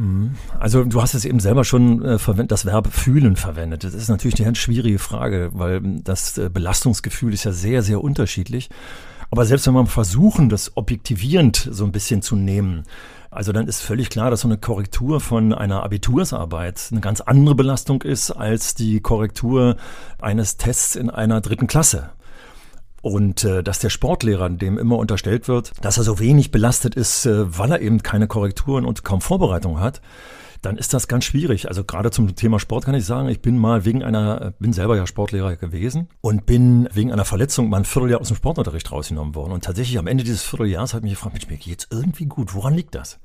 Also 0.60 0.84
du 0.84 1.01
hast 1.01 1.15
es 1.15 1.25
eben 1.25 1.39
selber 1.39 1.65
schon 1.65 2.06
äh, 2.06 2.20
verwendet, 2.20 2.51
das 2.51 2.65
Verb 2.65 2.94
fühlen 2.94 3.36
verwendet. 3.36 3.84
Das 3.84 3.96
ist 3.96 4.10
natürlich 4.10 4.36
eine 4.36 4.46
ganz 4.46 4.60
schwierige 4.60 5.00
Frage, 5.00 5.50
weil 5.53 5.82
das 6.03 6.38
äh, 6.38 6.50
Belastungsgefühl 6.53 7.34
ist 7.34 7.44
ja 7.44 7.51
sehr, 7.51 7.82
sehr 7.82 8.01
unterschiedlich. 8.01 8.70
Aber 9.32 9.46
selbst 9.46 9.65
wenn 9.65 9.74
wir 9.74 9.88
versuchen, 9.88 10.50
das 10.50 10.77
objektivierend 10.77 11.68
so 11.72 11.84
ein 11.86 11.92
bisschen 11.92 12.22
zu 12.22 12.36
nehmen, 12.36 12.84
also 13.32 13.51
dann 13.51 13.68
ist 13.68 13.82
völlig 13.82 14.12
klar, 14.12 14.30
dass 14.30 14.42
so 14.42 14.48
eine 14.48 14.60
Korrektur 14.60 15.20
von 15.20 15.53
einer 15.53 15.82
Abitursarbeit 15.82 16.89
eine 16.92 17.01
ganz 17.01 17.20
andere 17.22 17.56
Belastung 17.56 18.03
ist 18.03 18.30
als 18.30 18.75
die 18.75 19.00
Korrektur 19.00 19.77
eines 20.22 20.58
Tests 20.58 20.96
in 20.96 21.10
einer 21.10 21.42
dritten 21.42 21.65
Klasse. 21.65 22.12
Und 23.04 23.44
äh, 23.44 23.64
dass 23.64 23.80
der 23.80 23.90
Sportlehrer, 23.90 24.50
dem 24.50 24.78
immer 24.78 24.98
unterstellt 24.98 25.50
wird, 25.50 25.74
dass 25.82 25.98
er 25.98 26.04
so 26.04 26.20
wenig 26.20 26.52
belastet 26.52 26.96
ist, 26.96 27.26
äh, 27.26 27.60
weil 27.60 27.74
er 27.74 27.82
eben 27.82 28.02
keine 28.02 28.28
Korrekturen 28.28 28.86
und 28.86 29.04
kaum 29.04 29.20
Vorbereitung 29.20 29.82
hat, 29.82 30.02
dann 30.62 30.78
ist 30.78 30.94
das 30.94 31.10
ganz 31.10 31.26
schwierig. 31.26 31.68
Also 31.68 31.84
gerade 31.84 32.12
zum 32.12 32.34
Thema 32.34 32.62
Sport 32.62 32.86
kann 32.86 32.96
ich 32.96 33.04
sagen, 33.04 33.28
ich 33.28 33.42
bin 33.42 33.58
mal 33.58 33.84
wegen 33.84 34.04
einer, 34.04 34.54
bin 34.58 34.72
selber 34.72 34.96
ja 34.96 35.06
Sportlehrer 35.06 35.58
gewesen 35.58 36.08
und 36.22 36.46
bin 36.46 36.88
wegen 36.94 37.12
einer 37.12 37.26
Verletzung 37.26 37.70
mal 37.70 37.80
ein 37.80 37.86
Vierteljahr 37.86 38.22
aus 38.22 38.30
dem 38.30 38.38
Sportunterricht 38.38 38.90
rausgenommen 38.90 39.36
worden. 39.36 39.52
Und 39.52 39.66
tatsächlich 39.66 39.98
am 39.98 40.08
Ende 40.08 40.24
dieses 40.24 40.44
Vierteljahres 40.44 40.94
ich 40.94 41.02
mich 41.02 41.12
gefragt, 41.12 41.34
Mensch, 41.34 41.50
mir 41.50 41.58
geht's 41.58 41.88
irgendwie 41.92 42.26
gut. 42.26 42.56
Woran 42.56 42.74
liegt 42.74 42.96
das? 42.96 43.20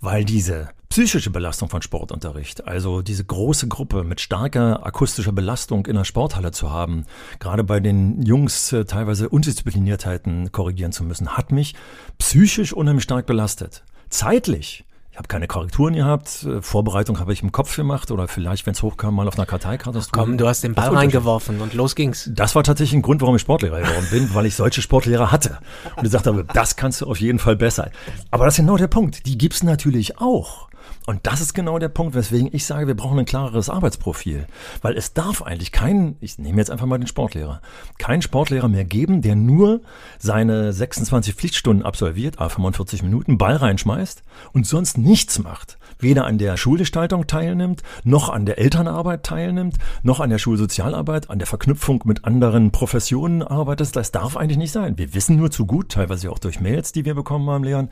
Weil 0.00 0.24
diese 0.24 0.70
psychische 0.88 1.30
Belastung 1.30 1.68
von 1.68 1.82
Sportunterricht, 1.82 2.66
also 2.66 3.02
diese 3.02 3.24
große 3.24 3.68
Gruppe 3.68 4.02
mit 4.02 4.20
starker 4.20 4.84
akustischer 4.84 5.30
Belastung 5.30 5.86
in 5.86 5.94
der 5.94 6.04
Sporthalle 6.04 6.52
zu 6.52 6.70
haben, 6.70 7.04
gerade 7.38 7.62
bei 7.64 7.80
den 7.80 8.22
Jungs 8.22 8.72
äh, 8.72 8.84
teilweise 8.86 9.28
Undiszipliniertheiten 9.28 10.52
korrigieren 10.52 10.92
zu 10.92 11.04
müssen, 11.04 11.36
hat 11.36 11.52
mich 11.52 11.74
psychisch 12.18 12.72
unheimlich 12.72 13.04
stark 13.04 13.26
belastet. 13.26 13.84
Zeitlich. 14.08 14.84
Ich 15.20 15.22
habe 15.22 15.28
keine 15.28 15.48
Korrekturen 15.48 15.92
gehabt, 15.92 16.44
äh, 16.44 16.62
Vorbereitung 16.62 17.20
habe 17.20 17.34
ich 17.34 17.42
im 17.42 17.52
Kopf 17.52 17.76
gemacht 17.76 18.10
oder 18.10 18.26
vielleicht, 18.26 18.64
wenn 18.64 18.72
es 18.72 18.82
hochkam, 18.82 19.14
mal 19.14 19.28
auf 19.28 19.36
einer 19.36 19.44
Karteikarte. 19.44 20.00
Komm, 20.12 20.38
du 20.38 20.48
hast 20.48 20.64
den 20.64 20.72
Ball 20.72 20.88
reingeworfen 20.88 21.60
und 21.60 21.74
los 21.74 21.94
ging's. 21.94 22.30
das 22.32 22.54
war 22.54 22.62
tatsächlich 22.62 22.94
ein 22.94 23.02
Grund, 23.02 23.20
warum 23.20 23.36
ich 23.36 23.42
Sportlehrer 23.42 23.82
geworden 23.82 24.06
bin, 24.10 24.34
weil 24.34 24.46
ich 24.46 24.54
solche 24.54 24.80
Sportlehrer 24.80 25.30
hatte. 25.30 25.58
Und 25.96 26.04
gesagt 26.04 26.26
habe, 26.26 26.46
das 26.54 26.76
kannst 26.76 27.02
du 27.02 27.06
auf 27.06 27.20
jeden 27.20 27.38
Fall 27.38 27.54
besser. 27.54 27.90
Aber 28.30 28.46
das 28.46 28.54
ist 28.54 28.64
genau 28.64 28.78
der 28.78 28.88
Punkt. 28.88 29.26
Die 29.26 29.36
gibt's 29.36 29.62
natürlich 29.62 30.18
auch. 30.22 30.69
Und 31.06 31.26
das 31.26 31.40
ist 31.40 31.54
genau 31.54 31.78
der 31.78 31.88
Punkt, 31.88 32.14
weswegen 32.14 32.50
ich 32.52 32.66
sage, 32.66 32.86
wir 32.86 32.94
brauchen 32.94 33.18
ein 33.18 33.24
klareres 33.24 33.68
Arbeitsprofil. 33.68 34.46
Weil 34.82 34.96
es 34.96 35.12
darf 35.12 35.42
eigentlich 35.42 35.72
keinen, 35.72 36.16
ich 36.20 36.38
nehme 36.38 36.58
jetzt 36.58 36.70
einfach 36.70 36.86
mal 36.86 36.98
den 36.98 37.06
Sportlehrer, 37.06 37.62
keinen 37.98 38.22
Sportlehrer 38.22 38.68
mehr 38.68 38.84
geben, 38.84 39.22
der 39.22 39.34
nur 39.34 39.80
seine 40.18 40.72
26 40.72 41.34
Pflichtstunden 41.34 41.84
absolviert, 41.84 42.38
a 42.38 42.48
45 42.48 43.02
Minuten, 43.02 43.38
Ball 43.38 43.56
reinschmeißt 43.56 44.22
und 44.52 44.66
sonst 44.66 44.98
nichts 44.98 45.38
macht. 45.38 45.78
Weder 45.98 46.26
an 46.26 46.38
der 46.38 46.56
Schulgestaltung 46.56 47.26
teilnimmt, 47.26 47.82
noch 48.04 48.28
an 48.28 48.46
der 48.46 48.58
Elternarbeit 48.58 49.24
teilnimmt, 49.24 49.76
noch 50.02 50.20
an 50.20 50.30
der 50.30 50.38
Schulsozialarbeit, 50.38 51.30
an 51.30 51.38
der 51.38 51.46
Verknüpfung 51.46 52.02
mit 52.04 52.24
anderen 52.24 52.70
Professionen 52.70 53.42
arbeitet. 53.42 53.96
Das 53.96 54.12
darf 54.12 54.36
eigentlich 54.36 54.58
nicht 54.58 54.72
sein. 54.72 54.98
Wir 54.98 55.14
wissen 55.14 55.36
nur 55.36 55.50
zu 55.50 55.66
gut, 55.66 55.90
teilweise 55.90 56.30
auch 56.30 56.38
durch 56.38 56.60
Mails, 56.60 56.92
die 56.92 57.04
wir 57.04 57.14
bekommen 57.14 57.48
haben, 57.50 57.64
Lehrern, 57.64 57.90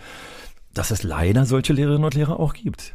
dass 0.79 0.91
es 0.91 1.03
leider 1.03 1.45
solche 1.45 1.73
Lehrerinnen 1.73 2.05
und 2.05 2.15
Lehrer 2.15 2.39
auch 2.39 2.55
gibt. 2.55 2.95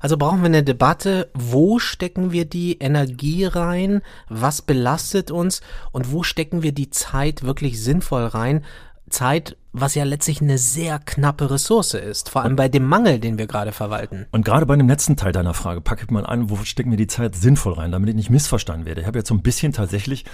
Also 0.00 0.16
brauchen 0.16 0.40
wir 0.40 0.46
eine 0.46 0.64
Debatte, 0.64 1.30
wo 1.34 1.78
stecken 1.78 2.32
wir 2.32 2.44
die 2.44 2.78
Energie 2.78 3.44
rein, 3.44 4.02
was 4.28 4.60
belastet 4.60 5.30
uns 5.30 5.62
und 5.92 6.12
wo 6.12 6.22
stecken 6.22 6.62
wir 6.62 6.72
die 6.72 6.90
Zeit 6.90 7.42
wirklich 7.42 7.82
sinnvoll 7.82 8.26
rein. 8.26 8.64
Zeit, 9.08 9.56
was 9.72 9.94
ja 9.94 10.04
letztlich 10.04 10.40
eine 10.40 10.58
sehr 10.58 10.98
knappe 10.98 11.50
Ressource 11.50 11.94
ist, 11.94 12.30
vor 12.30 12.42
allem 12.42 12.56
bei 12.56 12.68
dem 12.68 12.84
Mangel, 12.84 13.18
den 13.18 13.38
wir 13.38 13.46
gerade 13.46 13.72
verwalten. 13.72 14.26
Und 14.32 14.44
gerade 14.44 14.66
bei 14.66 14.76
dem 14.76 14.88
letzten 14.88 15.16
Teil 15.16 15.32
deiner 15.32 15.54
Frage 15.54 15.80
packe 15.80 16.04
ich 16.04 16.10
mal 16.10 16.26
an, 16.26 16.50
wo 16.50 16.56
stecken 16.64 16.90
wir 16.90 16.98
die 16.98 17.06
Zeit 17.06 17.36
sinnvoll 17.36 17.74
rein, 17.74 17.92
damit 17.92 18.08
ich 18.10 18.16
nicht 18.16 18.30
missverstanden 18.30 18.86
werde. 18.86 19.02
Ich 19.02 19.06
habe 19.06 19.18
jetzt 19.18 19.28
so 19.28 19.34
ein 19.34 19.42
bisschen 19.42 19.72
tatsächlich 19.72 20.24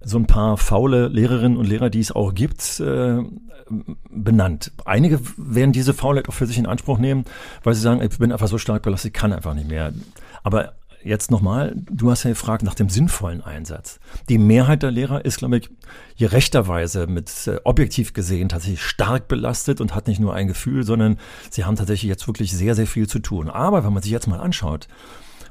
so 0.00 0.18
ein 0.18 0.26
paar 0.26 0.56
faule 0.56 1.08
Lehrerinnen 1.08 1.58
und 1.58 1.66
Lehrer, 1.66 1.90
die 1.90 2.00
es 2.00 2.12
auch 2.12 2.34
gibt, 2.34 2.80
äh, 2.80 3.18
benannt. 4.10 4.72
Einige 4.84 5.20
werden 5.36 5.72
diese 5.72 5.94
Faulheit 5.94 6.28
auch 6.28 6.34
für 6.34 6.46
sich 6.46 6.58
in 6.58 6.66
Anspruch 6.66 6.98
nehmen, 6.98 7.24
weil 7.62 7.74
sie 7.74 7.80
sagen, 7.80 8.00
ich 8.02 8.18
bin 8.18 8.32
einfach 8.32 8.48
so 8.48 8.58
stark 8.58 8.82
belastet, 8.82 9.14
ich 9.14 9.20
kann 9.20 9.32
einfach 9.32 9.54
nicht 9.54 9.68
mehr. 9.68 9.92
Aber 10.42 10.74
jetzt 11.04 11.30
nochmal, 11.30 11.74
du 11.76 12.10
hast 12.10 12.24
ja 12.24 12.30
gefragt 12.30 12.62
nach 12.62 12.74
dem 12.74 12.88
sinnvollen 12.88 13.42
Einsatz. 13.42 14.00
Die 14.28 14.38
Mehrheit 14.38 14.82
der 14.82 14.90
Lehrer 14.90 15.24
ist, 15.24 15.38
glaube 15.38 15.58
ich, 15.58 15.70
gerechterweise 16.18 17.06
mit 17.06 17.30
äh, 17.46 17.58
objektiv 17.64 18.12
gesehen 18.12 18.48
tatsächlich 18.48 18.82
stark 18.82 19.28
belastet 19.28 19.80
und 19.80 19.94
hat 19.94 20.08
nicht 20.08 20.20
nur 20.20 20.34
ein 20.34 20.48
Gefühl, 20.48 20.84
sondern 20.84 21.18
sie 21.50 21.64
haben 21.64 21.76
tatsächlich 21.76 22.08
jetzt 22.08 22.26
wirklich 22.26 22.52
sehr, 22.52 22.74
sehr 22.74 22.86
viel 22.86 23.06
zu 23.06 23.18
tun. 23.18 23.48
Aber 23.50 23.84
wenn 23.84 23.92
man 23.92 24.02
sich 24.02 24.12
jetzt 24.12 24.26
mal 24.26 24.40
anschaut, 24.40 24.88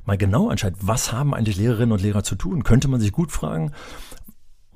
mal 0.06 0.18
genau 0.18 0.50
anschaut, 0.50 0.74
was 0.80 1.12
haben 1.12 1.34
eigentlich 1.34 1.58
Lehrerinnen 1.58 1.92
und 1.92 2.02
Lehrer 2.02 2.24
zu 2.24 2.36
tun, 2.36 2.64
könnte 2.64 2.88
man 2.88 3.00
sich 3.00 3.12
gut 3.12 3.32
fragen, 3.32 3.72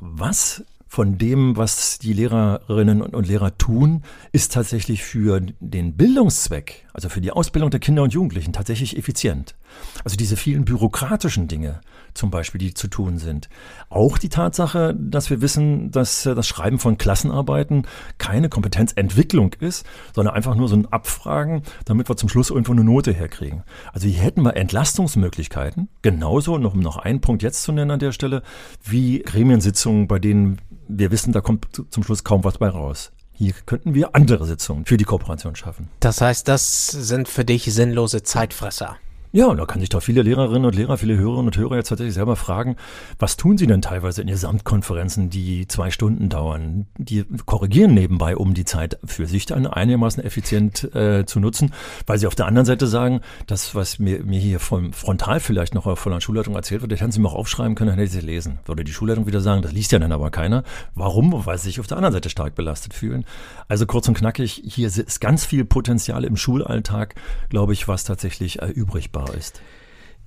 was 0.02 0.66
von 0.88 1.18
dem, 1.18 1.56
was 1.56 2.00
die 2.00 2.12
Lehrerinnen 2.12 3.02
und 3.02 3.28
Lehrer 3.28 3.58
tun, 3.58 4.04
ist 4.34 4.52
tatsächlich 4.52 5.04
für 5.04 5.40
den 5.62 5.96
Bildungszweck, 5.96 6.86
also 6.92 7.08
für 7.08 7.22
die 7.22 7.32
Ausbildung 7.32 7.70
der 7.70 7.80
Kinder 7.80 8.04
und 8.04 8.12
Jugendlichen, 8.14 8.52
tatsächlich 8.52 8.98
effizient. 8.98 9.56
Also 10.04 10.18
diese 10.18 10.36
vielen 10.36 10.66
bürokratischen 10.66 11.48
Dinge 11.48 11.80
zum 12.14 12.32
Beispiel, 12.32 12.60
die 12.60 12.74
zu 12.74 12.88
tun 12.88 13.18
sind. 13.18 13.50
Auch 13.90 14.18
die 14.18 14.30
Tatsache, 14.30 14.96
dass 14.98 15.30
wir 15.30 15.42
wissen, 15.42 15.92
dass 15.92 16.26
äh, 16.26 16.36
das 16.36 16.48
Schreiben 16.48 16.80
von 16.80 16.98
Klassenarbeiten 16.98 17.88
keine 18.18 18.50
Kompetenzentwicklung 18.50 19.54
ist, 19.60 19.86
sondern 20.14 20.36
einfach 20.36 20.56
nur 20.56 20.68
so 20.68 20.76
ein 20.76 20.92
Abfragen, 20.92 21.64
damit 21.86 22.10
wir 22.10 22.18
zum 22.18 22.30
Schluss 22.30 22.50
irgendwo 22.50 22.72
eine 22.74 22.84
Note 22.84 23.12
herkriegen. 23.12 23.64
Also 23.94 24.08
hier 24.08 24.22
hätten 24.22 24.44
wir 24.44 24.56
Entlastungsmöglichkeiten, 24.56 25.90
genauso, 26.02 26.58
noch, 26.58 26.74
um 26.74 26.80
noch 26.80 26.98
einen 26.98 27.22
Punkt 27.22 27.44
jetzt 27.44 27.64
zu 27.64 27.72
nennen 27.72 27.92
an 27.92 28.00
der 28.00 28.12
Stelle, 28.12 28.44
wie 28.84 29.20
Gremiensitzungen, 29.20 30.08
bei 30.08 30.20
denen 30.20 30.60
wir 30.88 31.12
wissen, 31.12 31.32
da 31.32 31.42
kommt 31.42 31.84
zum 31.90 32.04
Schluss 32.04 32.24
kaum 32.24 32.44
was 32.44 32.58
bei 32.58 32.68
raus. 32.68 33.12
Hier 33.34 33.54
könnten 33.66 33.96
wir 33.96 34.16
andere 34.16 34.46
Sitzungen 34.46 34.86
für 34.86 34.98
die 34.98 35.04
Kooperation 35.04 35.56
schaffen. 35.56 35.90
Das 36.00 36.22
heißt, 36.22 36.48
das 36.48 36.88
sind 36.88 37.28
für 37.28 37.44
dich 37.44 37.64
sinnlose 37.74 38.22
Zeitfresser. 38.24 38.98
Ja, 39.34 39.46
und 39.46 39.56
da 39.58 39.66
kann 39.66 39.80
sich 39.80 39.88
doch 39.88 40.04
viele 40.04 40.24
Lehrerinnen 40.24 40.66
und 40.66 40.76
Lehrer, 40.76 40.98
viele 40.98 41.16
Hörerinnen 41.16 41.46
und 41.46 41.58
Hörer 41.58 41.78
jetzt 41.78 41.88
tatsächlich 41.88 42.16
selber 42.16 42.36
fragen, 42.36 42.76
was 43.18 43.38
tun 43.38 43.58
sie 43.58 43.66
denn 43.66 43.82
teilweise 43.82 44.22
in 44.22 44.28
Gesamtkonferenzen, 44.28 45.30
die 45.30 45.70
zwei 45.70 45.90
Stunden 45.90 46.28
dauern? 46.28 46.88
Die 46.98 47.24
korrigieren 47.46 47.94
nebenbei, 47.94 48.36
um 48.36 48.54
die 48.54 48.66
Zeit 48.66 49.00
für 49.06 49.28
sich 49.28 49.46
dann 49.46 49.68
einigermaßen 49.68 50.22
effizient 50.22 50.94
äh, 50.94 51.26
zu 51.26 51.40
nutzen, 51.40 51.72
weil 52.06 52.18
sie 52.18 52.28
auf 52.28 52.36
der 52.36 52.46
anderen 52.46 52.66
Seite 52.66 52.88
sagen, 52.88 53.22
das, 53.48 53.74
was 53.74 54.00
mir, 54.00 54.22
mir 54.26 54.38
hier 54.38 54.60
vom 54.60 54.92
Frontal 54.92 55.40
vielleicht 55.40 55.76
noch 55.76 55.98
von 55.98 56.12
der 56.12 56.20
Schulleitung 56.20 56.56
erzählt 56.56 56.82
wird, 56.82 56.92
das 56.92 57.00
hätten 57.00 57.14
sie 57.14 57.22
mir 57.22 57.30
auch 57.30 57.36
aufschreiben 57.36 57.76
können, 57.76 57.92
dann 57.92 58.00
hätte 58.00 58.08
ich 58.08 58.22
sie 58.22 58.28
lesen. 58.28 58.60
Würde 58.66 58.84
die 58.84 58.92
Schulleitung 58.92 59.28
wieder 59.28 59.40
sagen, 59.40 59.62
das 59.62 59.72
liest 59.72 59.94
ja 59.94 60.00
dann 60.00 60.12
aber 60.12 60.30
keiner. 60.30 60.66
Warum? 60.94 61.46
Weil 61.46 61.58
sie 61.58 61.70
sich 61.70 61.80
auf 61.80 61.88
der 61.88 61.96
anderen 61.96 62.16
Seite 62.16 62.30
stark 62.30 62.56
belastet 62.56 62.94
fühlen. 62.94 63.24
Also 63.70 63.86
kurz 63.86 64.10
und 64.10 64.18
knackig, 64.18 64.62
hier 64.66 64.88
ist 64.88 65.22
ganz 65.22 65.46
viel 65.46 65.64
Potenzial 65.64 66.26
im 66.26 66.36
Schulalltag, 66.36 67.16
glaube 67.48 67.72
ich, 67.72 67.88
was 67.88 68.04
tatsächlich 68.04 68.62
äh, 68.62 68.68
übrig 68.68 69.14
bleibt 69.14 69.21
ist. 69.30 69.62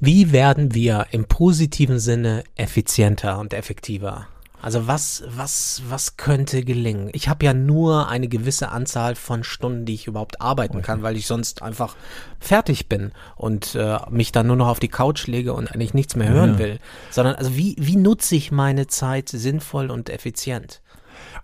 Wie 0.01 0.33
werden 0.33 0.75
wir 0.75 1.07
im 1.13 1.25
positiven 1.27 1.99
Sinne 1.99 2.45
effizienter 2.57 3.39
und 3.39 3.55
effektiver? 3.55 4.27
Also 4.61 4.87
was, 4.87 5.23
was, 5.29 5.83
was 5.91 6.17
könnte 6.17 6.65
gelingen? 6.65 7.11
Ich 7.13 7.29
habe 7.29 7.45
ja 7.45 7.53
nur 7.53 8.09
eine 8.09 8.29
gewisse 8.29 8.71
Anzahl 8.71 9.15
von 9.15 9.45
Stunden, 9.45 9.85
die 9.85 9.93
ich 9.93 10.07
überhaupt 10.07 10.41
arbeiten 10.41 10.81
kann, 10.81 11.03
weil 11.03 11.17
ich 11.19 11.27
sonst 11.27 11.61
einfach 11.61 11.97
fertig 12.41 12.89
bin 12.89 13.13
und 13.37 13.75
äh, 13.75 13.99
mich 14.09 14.33
dann 14.33 14.47
nur 14.47 14.57
noch 14.57 14.69
auf 14.69 14.81
die 14.81 14.89
Couch 14.89 15.27
lege 15.27 15.53
und 15.53 15.71
eigentlich 15.71 15.93
nichts 15.93 16.17
mehr 16.17 16.31
hören 16.31 16.55
Ja. 16.55 16.59
will. 16.59 16.79
Sondern 17.11 17.35
also 17.35 17.55
wie, 17.57 17.77
wie 17.79 17.97
nutze 17.97 18.37
ich 18.37 18.53
meine 18.53 18.87
Zeit 18.87 19.29
sinnvoll 19.29 19.91
und 19.91 20.09
effizient? 20.09 20.81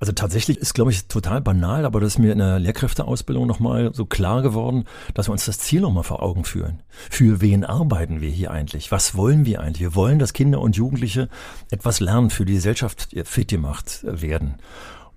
Also 0.00 0.12
tatsächlich 0.12 0.56
ist, 0.56 0.72
glaube 0.72 0.90
ich, 0.90 1.08
total 1.08 1.42
banal, 1.42 1.84
aber 1.84 2.00
das 2.00 2.14
ist 2.14 2.18
mir 2.18 2.32
in 2.32 2.38
der 2.38 2.58
Lehrkräfteausbildung 2.58 3.46
nochmal 3.46 3.92
so 3.92 4.06
klar 4.06 4.40
geworden, 4.40 4.86
dass 5.12 5.28
wir 5.28 5.32
uns 5.32 5.44
das 5.44 5.58
Ziel 5.58 5.82
nochmal 5.82 6.04
vor 6.04 6.22
Augen 6.22 6.44
führen. 6.44 6.82
Für 7.10 7.42
wen 7.42 7.64
arbeiten 7.64 8.22
wir 8.22 8.30
hier 8.30 8.50
eigentlich? 8.50 8.90
Was 8.90 9.14
wollen 9.14 9.44
wir 9.44 9.60
eigentlich? 9.60 9.82
Wir 9.82 9.94
wollen, 9.94 10.18
dass 10.18 10.32
Kinder 10.32 10.62
und 10.62 10.74
Jugendliche 10.74 11.28
etwas 11.70 12.00
lernen, 12.00 12.30
für 12.30 12.46
die 12.46 12.54
Gesellschaft 12.54 13.14
fit 13.24 13.48
gemacht 13.48 14.00
werden. 14.02 14.54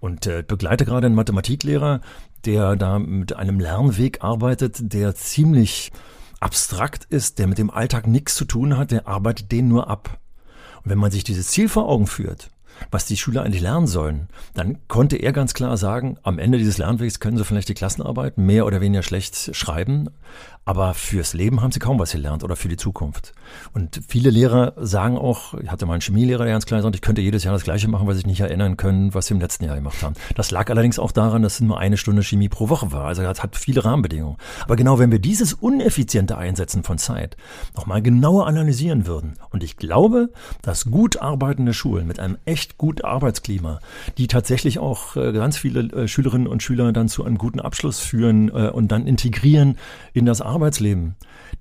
Und 0.02 0.28
äh, 0.28 0.44
begleite 0.46 0.84
gerade 0.84 1.06
einen 1.06 1.16
Mathematiklehrer, 1.16 2.02
der 2.44 2.76
da 2.76 3.00
mit 3.00 3.38
einem 3.38 3.62
Lernweg 3.62 4.22
arbeitet, 4.22 4.94
der 4.94 5.16
ziemlich 5.16 5.94
abstrakt 6.42 7.06
ist, 7.06 7.40
der 7.40 7.48
mit 7.48 7.58
dem 7.58 7.70
Alltag 7.70 8.06
nichts 8.06 8.36
zu 8.36 8.44
tun 8.44 8.78
hat, 8.78 8.92
der 8.92 9.08
arbeitet 9.08 9.54
den 9.54 9.70
nur 9.70 9.90
ab. 9.90 10.20
Und 10.84 10.92
wenn 10.92 10.98
man 10.98 11.12
sich 11.12 11.24
dieses 11.24 11.48
Ziel 11.48 11.70
vor 11.70 11.88
Augen 11.88 12.06
führt, 12.06 12.50
was 12.92 13.06
die 13.06 13.18
Schüler 13.18 13.44
eigentlich 13.44 13.62
lernen 13.62 13.88
sollen, 13.88 14.28
dann 14.54 14.78
konnte 14.88 15.18
er 15.18 15.34
ganz 15.34 15.54
klar 15.54 15.78
sagen, 15.78 16.18
am 16.24 16.40
Ende 16.40 16.58
dieses 16.58 16.78
Lernwegs 16.78 17.20
können 17.20 17.38
sie 17.38 17.46
vielleicht 17.46 17.70
die 17.70 17.74
Klassenarbeit 17.74 18.38
mehr 18.38 18.66
oder 18.66 18.82
weniger 18.82 19.04
schlecht 19.04 19.56
schreiben, 19.56 20.10
aber 20.66 20.94
fürs 20.94 21.34
Leben 21.34 21.62
haben 21.62 21.72
sie 21.72 21.80
kaum 21.80 22.00
was 22.00 22.12
gelernt 22.12 22.44
oder 22.44 22.56
für 22.56 22.70
die 22.70 22.78
Zukunft. 22.78 23.34
Und 23.74 24.00
viele 24.08 24.30
Lehrer 24.30 24.74
sagen 24.78 25.18
auch, 25.18 25.54
ich 25.56 25.70
hatte 25.70 25.86
mal 25.86 25.94
einen 25.94 26.02
Chemielehrer, 26.02 26.44
der 26.44 26.54
ganz 26.54 26.66
klar 26.66 26.82
sagt, 26.82 26.96
ich 26.96 27.02
könnte 27.02 27.22
jedes 27.22 27.44
Jahr 27.44 27.54
das 27.54 27.64
Gleiche 27.64 27.88
machen, 27.88 28.08
weil 28.08 28.14
sie 28.14 28.20
sich 28.20 28.28
nicht 28.28 28.40
erinnern 28.40 28.78
können, 28.78 29.14
was 29.14 29.28
sie 29.28 29.34
im 29.34 29.42
letzten 29.42 29.66
Jahr 29.66 29.76
gemacht 29.76 30.02
haben. 30.02 30.16
Das 30.36 30.52
lag 30.52 30.70
allerdings 30.70 31.00
auch 31.00 31.12
daran, 31.12 31.42
dass 31.42 31.56
es 31.56 31.62
nur 31.62 31.80
eine 31.80 31.98
Stunde 31.98 32.24
Chemie 32.24 32.50
pro 32.50 32.70
Woche 32.70 32.92
war. 32.92 33.06
Also 33.06 33.24
das 33.24 33.44
hat 33.44 33.58
viele 33.58 33.84
Rahmenbedingungen. 33.84 34.38
Aber 34.62 34.76
genau 34.76 35.00
wenn 35.00 35.12
wir 35.12 35.20
dieses 35.20 35.54
uneffiziente 35.54 36.38
Einsetzen 36.38 36.84
von 36.84 36.98
Zeit 36.98 37.36
nochmal 37.76 38.02
genauer 38.02 38.48
analysieren 38.48 39.06
würden, 39.06 39.34
und 39.52 39.64
ich 39.64 39.78
glaube, 39.78 40.30
dass 40.62 40.86
gut 40.86 41.22
arbeitende 41.22 41.74
Schulen 41.74 42.08
mit 42.08 42.20
einem 42.20 42.38
echt 42.46 42.78
guten 42.78 43.06
Arbeitsklima, 43.06 43.80
die 44.18 44.28
tatsächlich 44.28 44.80
auch 44.80 45.16
äh, 45.16 45.32
ganz 45.34 45.58
viele 45.58 45.82
äh, 45.92 46.08
Schülerinnen 46.08 46.48
und 46.48 46.64
Schüler 46.64 46.92
dann 46.94 47.10
zu 47.10 47.24
einem 47.24 47.38
guten 47.38 47.60
Abschluss 47.60 48.00
führen 48.00 48.50
äh, 48.50 48.70
und 48.70 48.92
dann 48.92 49.08
integrieren 49.08 49.78
in 50.14 50.26
das 50.26 50.42
Arbeitsleben, 50.42 50.53
Arbeitsleben, 50.54 51.16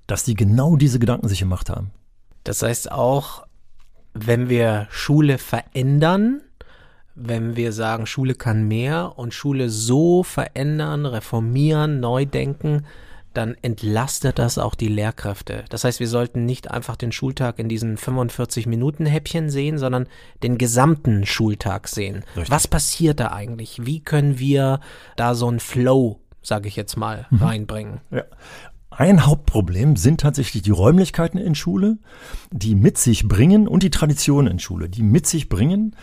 dass 0.07 0.25
die 0.25 0.35
genau 0.35 0.77
diese 0.77 0.99
Gedanken 0.99 1.29
sich 1.29 1.41
gemacht 1.41 1.71
haben. 1.71 1.91
Das 2.45 2.63
heißt 2.63 2.91
auch, 2.93 3.45
wenn 4.15 4.49
wir 4.49 4.87
Schule 4.91 5.39
verändern, 5.39 6.43
wenn 7.15 7.57
wir 7.57 7.73
sagen, 7.73 8.07
Schule 8.07 8.35
kann 8.35 8.67
mehr 8.69 9.13
und 9.17 9.35
Schule 9.35 9.69
so 9.69 10.23
verändern, 10.23 11.07
reformieren, 11.07 12.01
neu 12.01 12.25
denken, 12.25 12.85
dann 13.35 13.57
entlastet 13.63 14.39
das 14.39 14.59
auch 14.59 14.75
die 14.75 14.89
Lehrkräfte. 14.89 15.65
Das 15.71 15.85
heißt, 15.85 16.01
wir 16.01 16.09
sollten 16.09 16.45
nicht 16.45 16.71
einfach 16.71 16.97
den 16.97 17.13
Schultag 17.13 17.59
in 17.59 17.69
diesen 17.69 17.97
45 17.97 18.67
Minuten 18.67 19.07
Häppchen 19.07 19.49
sehen, 19.49 19.79
sondern 19.79 20.07
den 20.43 20.59
gesamten 20.59 21.25
Schultag 21.25 21.89
sehen. 21.89 22.25
Richtig. 22.37 22.51
Was 22.51 22.69
passiert 22.69 23.21
da 23.21 23.33
eigentlich? 23.33 23.87
Wie 23.87 24.01
können 24.01 24.39
wir 24.39 24.81
da 25.17 25.35
so 25.35 25.49
einen 25.49 25.61
Flow, 25.61 26.21
sage 26.43 26.69
ich 26.69 26.77
jetzt 26.77 26.97
mal, 26.97 27.27
mhm. 27.31 27.43
reinbringen? 27.43 28.01
Ja. 28.11 28.25
Ein 28.95 29.25
Hauptproblem 29.25 29.97
sind 29.97 30.21
tatsächlich 30.21 30.63
die 30.63 30.71
Räumlichkeiten 30.71 31.39
in 31.39 31.55
Schule, 31.55 31.99
die 32.51 32.75
mit 32.75 32.99
sich 32.99 33.27
bringen 33.27 33.67
und 33.67 33.83
die 33.83 33.91
Traditionen 33.91 34.53
in 34.53 34.59
Schule, 34.59 34.91
die 34.91 35.03
mit 35.03 35.27
sich 35.27 35.49
bringen, 35.49 35.97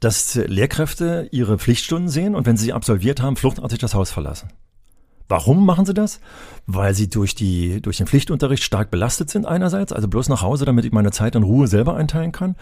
dass 0.00 0.34
Lehrkräfte 0.34 1.28
ihre 1.32 1.58
Pflichtstunden 1.58 2.10
sehen 2.10 2.34
und 2.34 2.44
wenn 2.44 2.58
sie 2.58 2.74
absolviert 2.74 3.22
haben, 3.22 3.36
fluchtartig 3.36 3.78
das 3.78 3.94
Haus 3.94 4.10
verlassen. 4.10 4.50
Warum 5.28 5.66
machen 5.66 5.86
sie 5.86 5.94
das? 5.94 6.20
Weil 6.66 6.94
sie 6.94 7.10
durch, 7.10 7.34
die, 7.34 7.80
durch 7.82 7.96
den 7.96 8.06
Pflichtunterricht 8.06 8.62
stark 8.62 8.90
belastet 8.90 9.30
sind 9.30 9.46
einerseits, 9.46 9.92
also 9.92 10.06
bloß 10.08 10.28
nach 10.28 10.42
Hause, 10.42 10.64
damit 10.64 10.84
ich 10.84 10.92
meine 10.92 11.10
Zeit 11.10 11.34
in 11.34 11.42
Ruhe 11.42 11.66
selber 11.66 11.96
einteilen 11.96 12.32
kann. 12.32 12.54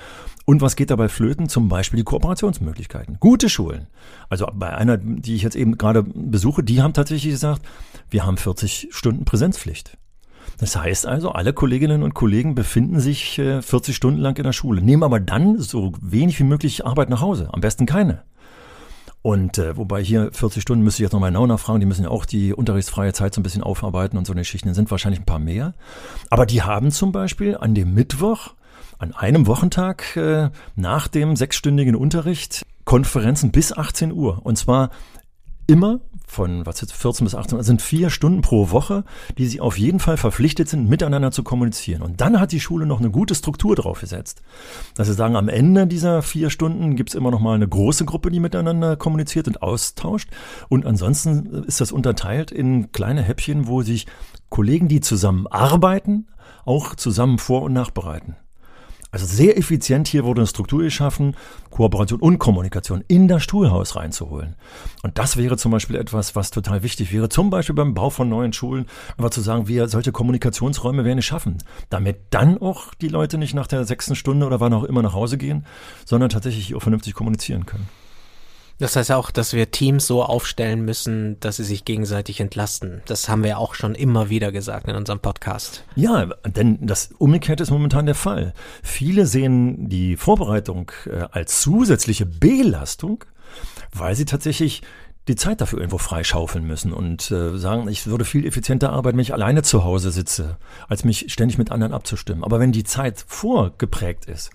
Und 0.46 0.62
was 0.62 0.76
geht 0.76 0.90
dabei 0.90 1.08
flöten? 1.08 1.48
Zum 1.48 1.68
Beispiel 1.68 1.98
die 1.98 2.04
Kooperationsmöglichkeiten. 2.04 3.18
Gute 3.20 3.48
Schulen. 3.48 3.86
Also 4.28 4.46
bei 4.52 4.74
einer, 4.74 4.96
die 4.96 5.34
ich 5.34 5.42
jetzt 5.42 5.56
eben 5.56 5.76
gerade 5.76 6.02
besuche, 6.02 6.62
die 6.62 6.82
haben 6.82 6.94
tatsächlich 6.94 7.32
gesagt, 7.32 7.62
wir 8.10 8.24
haben 8.24 8.36
40 8.36 8.88
Stunden 8.90 9.24
Präsenzpflicht. 9.24 9.98
Das 10.58 10.76
heißt 10.76 11.06
also, 11.06 11.30
alle 11.30 11.52
Kolleginnen 11.52 12.02
und 12.02 12.14
Kollegen 12.14 12.54
befinden 12.54 13.00
sich 13.00 13.36
40 13.36 13.88
äh, 13.88 13.92
Stunden 13.92 14.20
lang 14.20 14.36
in 14.36 14.44
der 14.44 14.52
Schule, 14.52 14.82
nehmen 14.82 15.02
aber 15.02 15.18
dann 15.18 15.58
so 15.58 15.92
wenig 16.00 16.38
wie 16.38 16.44
möglich 16.44 16.86
Arbeit 16.86 17.10
nach 17.10 17.20
Hause. 17.20 17.48
Am 17.52 17.60
besten 17.60 17.86
keine. 17.86 18.22
Und 19.24 19.56
äh, 19.56 19.74
wobei 19.78 20.04
hier 20.04 20.28
40 20.32 20.60
Stunden 20.60 20.84
müsste 20.84 21.02
ich 21.02 21.06
jetzt 21.06 21.14
nochmal 21.14 21.30
genau 21.30 21.46
nachfragen, 21.46 21.80
die 21.80 21.86
müssen 21.86 22.02
ja 22.02 22.10
auch 22.10 22.26
die 22.26 22.52
unterrichtsfreie 22.52 23.14
Zeit 23.14 23.32
so 23.32 23.40
ein 23.40 23.42
bisschen 23.42 23.62
aufarbeiten 23.62 24.18
und 24.18 24.26
so 24.26 24.34
eine 24.34 24.42
Geschichten 24.42 24.74
sind 24.74 24.90
wahrscheinlich 24.90 25.22
ein 25.22 25.24
paar 25.24 25.38
mehr. 25.38 25.72
Aber 26.28 26.44
die 26.44 26.60
haben 26.60 26.90
zum 26.90 27.10
Beispiel 27.10 27.56
an 27.56 27.74
dem 27.74 27.94
Mittwoch, 27.94 28.50
an 28.98 29.14
einem 29.14 29.46
Wochentag 29.46 30.14
äh, 30.16 30.50
nach 30.76 31.08
dem 31.08 31.36
sechsstündigen 31.36 31.96
Unterricht 31.96 32.66
Konferenzen 32.84 33.50
bis 33.50 33.72
18 33.72 34.12
Uhr. 34.12 34.44
Und 34.44 34.58
zwar 34.58 34.90
immer 35.66 36.00
von 36.26 36.66
was 36.66 36.80
jetzt 36.80 36.94
14 36.94 37.24
bis 37.24 37.34
18 37.34 37.62
sind 37.62 37.80
vier 37.80 38.10
Stunden 38.10 38.40
pro 38.40 38.70
Woche, 38.70 39.04
die 39.38 39.46
sie 39.46 39.60
auf 39.60 39.78
jeden 39.78 40.00
Fall 40.00 40.16
verpflichtet 40.16 40.68
sind, 40.68 40.88
miteinander 40.88 41.30
zu 41.30 41.42
kommunizieren. 41.42 42.02
Und 42.02 42.20
dann 42.20 42.40
hat 42.40 42.52
die 42.52 42.60
Schule 42.60 42.86
noch 42.86 42.98
eine 42.98 43.10
gute 43.10 43.34
Struktur 43.34 43.76
drauf 43.76 44.00
gesetzt. 44.00 44.42
Dass 44.96 45.06
sie 45.06 45.14
sagen, 45.14 45.36
am 45.36 45.48
Ende 45.48 45.86
dieser 45.86 46.22
vier 46.22 46.50
Stunden 46.50 46.96
gibt 46.96 47.10
es 47.10 47.14
immer 47.14 47.30
noch 47.30 47.40
mal 47.40 47.54
eine 47.54 47.68
große 47.68 48.04
Gruppe, 48.04 48.30
die 48.30 48.40
miteinander 48.40 48.96
kommuniziert 48.96 49.46
und 49.46 49.62
austauscht. 49.62 50.28
Und 50.68 50.86
ansonsten 50.86 51.64
ist 51.64 51.80
das 51.80 51.92
unterteilt 51.92 52.50
in 52.50 52.90
kleine 52.90 53.22
Häppchen, 53.22 53.68
wo 53.68 53.82
sich 53.82 54.06
Kollegen, 54.48 54.88
die 54.88 55.00
zusammen 55.00 55.46
arbeiten, 55.46 56.26
auch 56.64 56.94
zusammen 56.94 57.38
vor- 57.38 57.62
und 57.62 57.72
nachbereiten. 57.72 58.36
Also 59.14 59.26
sehr 59.26 59.56
effizient 59.56 60.08
hier 60.08 60.24
wurde 60.24 60.40
eine 60.40 60.48
Struktur 60.48 60.82
geschaffen, 60.82 61.36
Kooperation 61.70 62.18
und 62.18 62.40
Kommunikation 62.40 63.04
in 63.06 63.28
das 63.28 63.44
Schulhaus 63.44 63.94
reinzuholen. 63.94 64.56
Und 65.04 65.18
das 65.18 65.36
wäre 65.36 65.56
zum 65.56 65.70
Beispiel 65.70 65.94
etwas, 65.94 66.34
was 66.34 66.50
total 66.50 66.82
wichtig 66.82 67.12
wäre, 67.12 67.28
zum 67.28 67.48
Beispiel 67.48 67.76
beim 67.76 67.94
Bau 67.94 68.10
von 68.10 68.28
neuen 68.28 68.52
Schulen, 68.52 68.86
aber 69.16 69.30
zu 69.30 69.40
sagen, 69.40 69.68
wir 69.68 69.86
solche 69.86 70.10
Kommunikationsräume 70.10 71.04
werden 71.04 71.22
schaffen, 71.22 71.58
damit 71.90 72.16
dann 72.30 72.58
auch 72.58 72.92
die 72.92 73.06
Leute 73.06 73.38
nicht 73.38 73.54
nach 73.54 73.68
der 73.68 73.84
sechsten 73.84 74.16
Stunde 74.16 74.46
oder 74.46 74.58
wann 74.58 74.72
auch 74.72 74.82
immer 74.82 75.00
nach 75.00 75.14
Hause 75.14 75.38
gehen, 75.38 75.64
sondern 76.04 76.28
tatsächlich 76.28 76.74
auch 76.74 76.82
vernünftig 76.82 77.14
kommunizieren 77.14 77.66
können. 77.66 77.86
Das 78.78 78.96
heißt 78.96 79.12
auch, 79.12 79.30
dass 79.30 79.52
wir 79.52 79.70
Teams 79.70 80.06
so 80.06 80.22
aufstellen 80.24 80.84
müssen, 80.84 81.38
dass 81.40 81.56
sie 81.56 81.64
sich 81.64 81.84
gegenseitig 81.84 82.40
entlasten. 82.40 83.02
Das 83.06 83.28
haben 83.28 83.44
wir 83.44 83.58
auch 83.58 83.74
schon 83.74 83.94
immer 83.94 84.30
wieder 84.30 84.50
gesagt 84.50 84.88
in 84.88 84.96
unserem 84.96 85.20
Podcast. 85.20 85.84
Ja, 85.94 86.26
denn 86.44 86.78
das 86.84 87.10
Umgekehrte 87.18 87.62
ist 87.62 87.70
momentan 87.70 88.06
der 88.06 88.16
Fall. 88.16 88.52
Viele 88.82 89.26
sehen 89.26 89.88
die 89.88 90.16
Vorbereitung 90.16 90.90
äh, 91.06 91.26
als 91.30 91.60
zusätzliche 91.60 92.26
Belastung, 92.26 93.24
weil 93.92 94.16
sie 94.16 94.24
tatsächlich 94.24 94.82
die 95.28 95.36
Zeit 95.36 95.60
dafür 95.62 95.78
irgendwo 95.78 95.96
freischaufeln 95.98 96.66
müssen 96.66 96.92
und 96.92 97.30
äh, 97.30 97.56
sagen, 97.56 97.88
ich 97.88 98.06
würde 98.06 98.26
viel 98.26 98.46
effizienter 98.46 98.92
arbeiten, 98.92 99.16
wenn 99.16 99.22
ich 99.22 99.32
alleine 99.32 99.62
zu 99.62 99.82
Hause 99.82 100.10
sitze, 100.10 100.58
als 100.86 101.04
mich 101.04 101.32
ständig 101.32 101.56
mit 101.56 101.72
anderen 101.72 101.94
abzustimmen. 101.94 102.44
Aber 102.44 102.60
wenn 102.60 102.72
die 102.72 102.84
Zeit 102.84 103.24
vorgeprägt 103.26 104.26
ist 104.26 104.50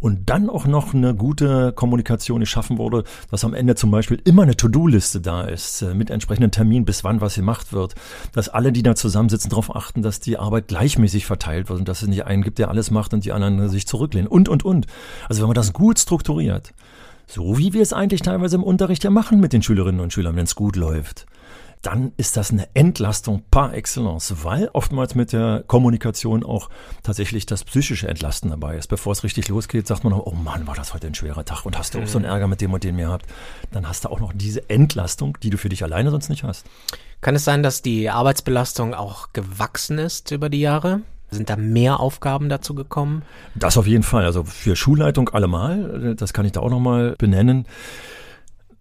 und 0.00 0.30
dann 0.30 0.48
auch 0.48 0.66
noch 0.66 0.94
eine 0.94 1.14
gute 1.14 1.72
Kommunikation 1.72 2.40
geschaffen 2.40 2.78
wurde, 2.78 3.04
dass 3.30 3.44
am 3.44 3.52
Ende 3.52 3.74
zum 3.74 3.90
Beispiel 3.90 4.20
immer 4.24 4.44
eine 4.44 4.56
To-Do-Liste 4.56 5.20
da 5.20 5.42
ist, 5.42 5.82
äh, 5.82 5.92
mit 5.92 6.08
entsprechenden 6.08 6.50
Termin, 6.50 6.86
bis 6.86 7.04
wann 7.04 7.20
was 7.20 7.34
gemacht 7.34 7.74
wird, 7.74 7.94
dass 8.32 8.48
alle, 8.48 8.72
die 8.72 8.82
da 8.82 8.94
zusammensitzen, 8.94 9.50
darauf 9.50 9.76
achten, 9.76 10.00
dass 10.00 10.20
die 10.20 10.38
Arbeit 10.38 10.68
gleichmäßig 10.68 11.26
verteilt 11.26 11.68
wird 11.68 11.80
und 11.80 11.88
dass 11.88 12.00
es 12.00 12.08
nicht 12.08 12.24
einen 12.24 12.42
gibt, 12.42 12.58
der 12.58 12.70
alles 12.70 12.90
macht 12.90 13.12
und 13.12 13.26
die 13.26 13.32
anderen 13.32 13.68
sich 13.68 13.86
zurücklehnen 13.86 14.28
und, 14.28 14.48
und, 14.48 14.64
und. 14.64 14.86
Also 15.28 15.42
wenn 15.42 15.48
man 15.48 15.54
das 15.54 15.74
gut 15.74 15.98
strukturiert, 15.98 16.72
so 17.26 17.58
wie 17.58 17.72
wir 17.72 17.82
es 17.82 17.92
eigentlich 17.92 18.22
teilweise 18.22 18.56
im 18.56 18.62
Unterricht 18.62 19.04
ja 19.04 19.10
machen 19.10 19.40
mit 19.40 19.52
den 19.52 19.62
Schülerinnen 19.62 20.00
und 20.00 20.12
Schülern, 20.12 20.36
wenn 20.36 20.44
es 20.44 20.54
gut 20.54 20.76
läuft. 20.76 21.26
Dann 21.84 22.12
ist 22.16 22.38
das 22.38 22.50
eine 22.50 22.66
Entlastung 22.74 23.42
par 23.50 23.74
excellence, 23.74 24.34
weil 24.42 24.70
oftmals 24.72 25.14
mit 25.14 25.34
der 25.34 25.64
Kommunikation 25.66 26.42
auch 26.42 26.70
tatsächlich 27.02 27.44
das 27.44 27.62
psychische 27.64 28.08
Entlasten 28.08 28.48
dabei 28.48 28.78
ist. 28.78 28.86
Bevor 28.86 29.12
es 29.12 29.22
richtig 29.22 29.48
losgeht, 29.48 29.86
sagt 29.86 30.02
man 30.02 30.14
noch, 30.14 30.24
oh 30.24 30.34
Mann, 30.34 30.66
war 30.66 30.74
das 30.74 30.94
heute 30.94 31.08
ein 31.08 31.14
schwerer 31.14 31.44
Tag 31.44 31.66
und 31.66 31.76
hast 31.76 31.94
du 31.94 32.00
auch 32.00 32.06
so 32.06 32.16
einen 32.16 32.24
mhm. 32.24 32.32
Ärger 32.32 32.48
mit 32.48 32.62
dem 32.62 32.72
und 32.72 32.84
dem 32.84 32.96
gehabt. 32.96 33.26
Dann 33.70 33.86
hast 33.86 34.06
du 34.06 34.08
auch 34.08 34.18
noch 34.18 34.32
diese 34.34 34.70
Entlastung, 34.70 35.36
die 35.42 35.50
du 35.50 35.58
für 35.58 35.68
dich 35.68 35.84
alleine 35.84 36.10
sonst 36.10 36.30
nicht 36.30 36.42
hast. 36.42 36.64
Kann 37.20 37.34
es 37.34 37.44
sein, 37.44 37.62
dass 37.62 37.82
die 37.82 38.08
Arbeitsbelastung 38.08 38.94
auch 38.94 39.34
gewachsen 39.34 39.98
ist 39.98 40.30
über 40.30 40.48
die 40.48 40.60
Jahre? 40.60 41.02
Sind 41.34 41.50
da 41.50 41.56
mehr 41.56 42.00
Aufgaben 42.00 42.48
dazu 42.48 42.74
gekommen? 42.74 43.22
Das 43.54 43.76
auf 43.76 43.86
jeden 43.86 44.02
Fall. 44.02 44.24
Also 44.24 44.44
für 44.44 44.76
Schulleitung 44.76 45.28
allemal, 45.30 46.14
das 46.16 46.32
kann 46.32 46.46
ich 46.46 46.52
da 46.52 46.60
auch 46.60 46.70
nochmal 46.70 47.14
benennen. 47.18 47.66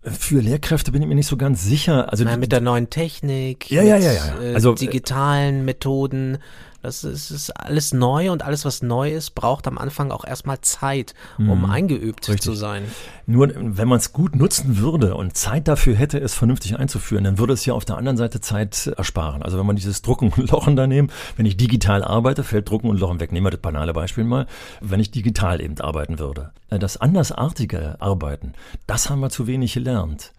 Für 0.03 0.41
Lehrkräfte 0.41 0.91
bin 0.91 1.01
ich 1.01 1.07
mir 1.07 1.15
nicht 1.15 1.27
so 1.27 1.37
ganz 1.37 1.63
sicher. 1.63 2.11
Also 2.11 2.25
Na, 2.25 2.35
mit 2.35 2.51
der 2.51 2.59
neuen 2.59 2.89
Technik, 2.89 3.71
ja, 3.71 3.83
ja, 3.83 3.97
ja, 3.97 4.11
ja. 4.11 4.41
Äh, 4.41 4.53
also 4.53 4.73
digitalen 4.73 5.63
Methoden. 5.63 6.39
Das 6.83 7.05
ist, 7.05 7.31
ist, 7.31 7.49
alles 7.51 7.93
neu 7.93 8.29
und 8.29 8.43
alles, 8.43 8.65
was 8.65 8.81
neu 8.83 9.09
ist, 9.09 9.35
braucht 9.35 9.67
am 9.67 9.77
Anfang 9.77 10.11
auch 10.11 10.25
erstmal 10.25 10.59
Zeit, 10.59 11.13
um 11.37 11.59
mhm, 11.59 11.65
eingeübt 11.65 12.27
richtig. 12.27 12.41
zu 12.41 12.53
sein. 12.55 12.83
Nur 13.25 13.49
wenn 13.55 13.87
man 13.87 13.99
es 13.99 14.11
gut 14.11 14.35
nutzen 14.35 14.77
würde 14.77 15.15
und 15.15 15.37
Zeit 15.37 15.69
dafür 15.69 15.95
hätte, 15.95 16.19
es 16.19 16.33
vernünftig 16.33 16.77
einzuführen, 16.77 17.23
dann 17.23 17.37
würde 17.37 17.53
es 17.53 17.65
ja 17.65 17.73
auf 17.73 17.85
der 17.85 17.95
anderen 17.95 18.17
Seite 18.17 18.41
Zeit 18.41 18.87
ersparen. 18.97 19.43
Also 19.43 19.57
wenn 19.57 19.65
man 19.65 19.77
dieses 19.77 20.01
Drucken 20.01 20.33
und 20.35 20.51
Lochen 20.51 20.75
da 20.75 20.85
nehmen, 20.85 21.09
wenn 21.37 21.45
ich 21.45 21.55
digital 21.55 22.03
arbeite, 22.03 22.43
fällt 22.43 22.69
Drucken 22.69 22.89
und 22.89 22.99
Lochen 22.99 23.21
weg. 23.21 23.31
Nehmen 23.31 23.45
wir 23.45 23.51
das 23.51 23.61
banale 23.61 23.93
Beispiel 23.93 24.25
mal, 24.25 24.45
wenn 24.81 24.99
ich 24.99 25.09
digital 25.09 25.61
eben 25.61 25.79
arbeiten 25.79 26.19
würde. 26.19 26.51
Äh, 26.69 26.79
das 26.79 26.97
andersartige 26.97 28.01
Arbeiten, 28.01 28.51
das 28.87 29.09
haben 29.09 29.21
wir 29.21 29.29
zu 29.29 29.47
wenig 29.47 29.73
gelernt. 29.73 30.33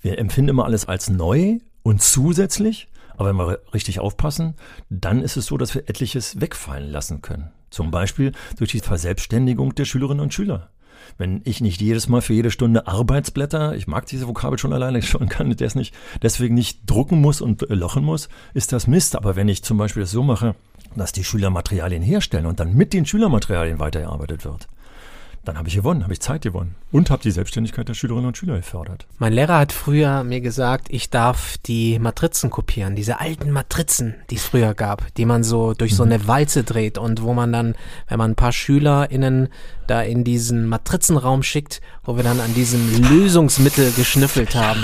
Wir 0.00 0.18
empfinden 0.18 0.50
immer 0.50 0.64
alles 0.64 0.86
als 0.86 1.08
neu 1.08 1.60
und 1.84 2.02
zusätzlich 2.02 2.88
aber 3.16 3.28
wenn 3.30 3.36
wir 3.36 3.60
richtig 3.72 4.00
aufpassen, 4.00 4.54
dann 4.90 5.22
ist 5.22 5.36
es 5.36 5.46
so, 5.46 5.56
dass 5.56 5.74
wir 5.74 5.88
etliches 5.88 6.40
wegfallen 6.40 6.90
lassen 6.90 7.22
können. 7.22 7.52
Zum 7.70 7.90
Beispiel 7.90 8.32
durch 8.58 8.70
die 8.70 8.80
Verselbstständigung 8.80 9.74
der 9.74 9.84
Schülerinnen 9.84 10.22
und 10.22 10.34
Schüler. 10.34 10.70
Wenn 11.18 11.42
ich 11.44 11.60
nicht 11.60 11.80
jedes 11.80 12.08
Mal 12.08 12.22
für 12.22 12.32
jede 12.32 12.50
Stunde 12.50 12.86
Arbeitsblätter, 12.86 13.76
ich 13.76 13.86
mag 13.86 14.06
diese 14.06 14.26
Vokabel 14.26 14.58
schon 14.58 14.72
alleine, 14.72 15.02
schon 15.02 15.28
kann 15.28 15.54
das 15.54 15.74
nicht, 15.74 15.94
deswegen 16.22 16.54
nicht 16.54 16.80
drucken 16.86 17.20
muss 17.20 17.40
und 17.40 17.66
lochen 17.68 18.04
muss, 18.04 18.28
ist 18.54 18.72
das 18.72 18.86
Mist. 18.86 19.16
Aber 19.16 19.36
wenn 19.36 19.48
ich 19.48 19.62
zum 19.62 19.76
Beispiel 19.76 20.02
das 20.02 20.10
so 20.10 20.22
mache, 20.22 20.54
dass 20.96 21.12
die 21.12 21.24
Schüler 21.24 21.50
Materialien 21.50 22.02
herstellen 22.02 22.46
und 22.46 22.60
dann 22.60 22.74
mit 22.74 22.92
den 22.92 23.06
Schülermaterialien 23.06 23.78
weitergearbeitet 23.78 24.44
wird, 24.44 24.68
dann 25.44 25.58
habe 25.58 25.68
ich 25.68 25.74
gewonnen, 25.74 26.02
habe 26.02 26.12
ich 26.12 26.20
Zeit 26.20 26.42
gewonnen 26.42 26.74
und 26.90 27.10
habe 27.10 27.22
die 27.22 27.30
Selbstständigkeit 27.30 27.88
der 27.88 27.94
Schülerinnen 27.94 28.26
und 28.26 28.36
Schüler 28.36 28.56
gefördert. 28.56 29.06
Mein 29.18 29.32
Lehrer 29.32 29.58
hat 29.58 29.72
früher 29.72 30.24
mir 30.24 30.40
gesagt, 30.40 30.86
ich 30.90 31.10
darf 31.10 31.58
die 31.58 31.98
Matrizen 31.98 32.50
kopieren, 32.50 32.96
diese 32.96 33.20
alten 33.20 33.50
Matrizen, 33.50 34.14
die 34.30 34.36
es 34.36 34.44
früher 34.44 34.74
gab, 34.74 35.14
die 35.14 35.26
man 35.26 35.44
so 35.44 35.74
durch 35.74 35.94
so 35.94 36.04
mhm. 36.04 36.12
eine 36.12 36.26
Walze 36.26 36.64
dreht 36.64 36.98
und 36.98 37.22
wo 37.22 37.34
man 37.34 37.52
dann, 37.52 37.74
wenn 38.08 38.18
man 38.18 38.32
ein 38.32 38.36
paar 38.36 38.52
SchülerInnen 38.52 39.48
da 39.86 40.02
in 40.02 40.24
diesen 40.24 40.66
Matrizenraum 40.66 41.42
schickt, 41.42 41.80
wo 42.04 42.16
wir 42.16 42.22
dann 42.22 42.40
an 42.40 42.54
diesem 42.54 43.02
Lösungsmittel 43.10 43.92
geschnüffelt 43.92 44.54
haben. 44.54 44.82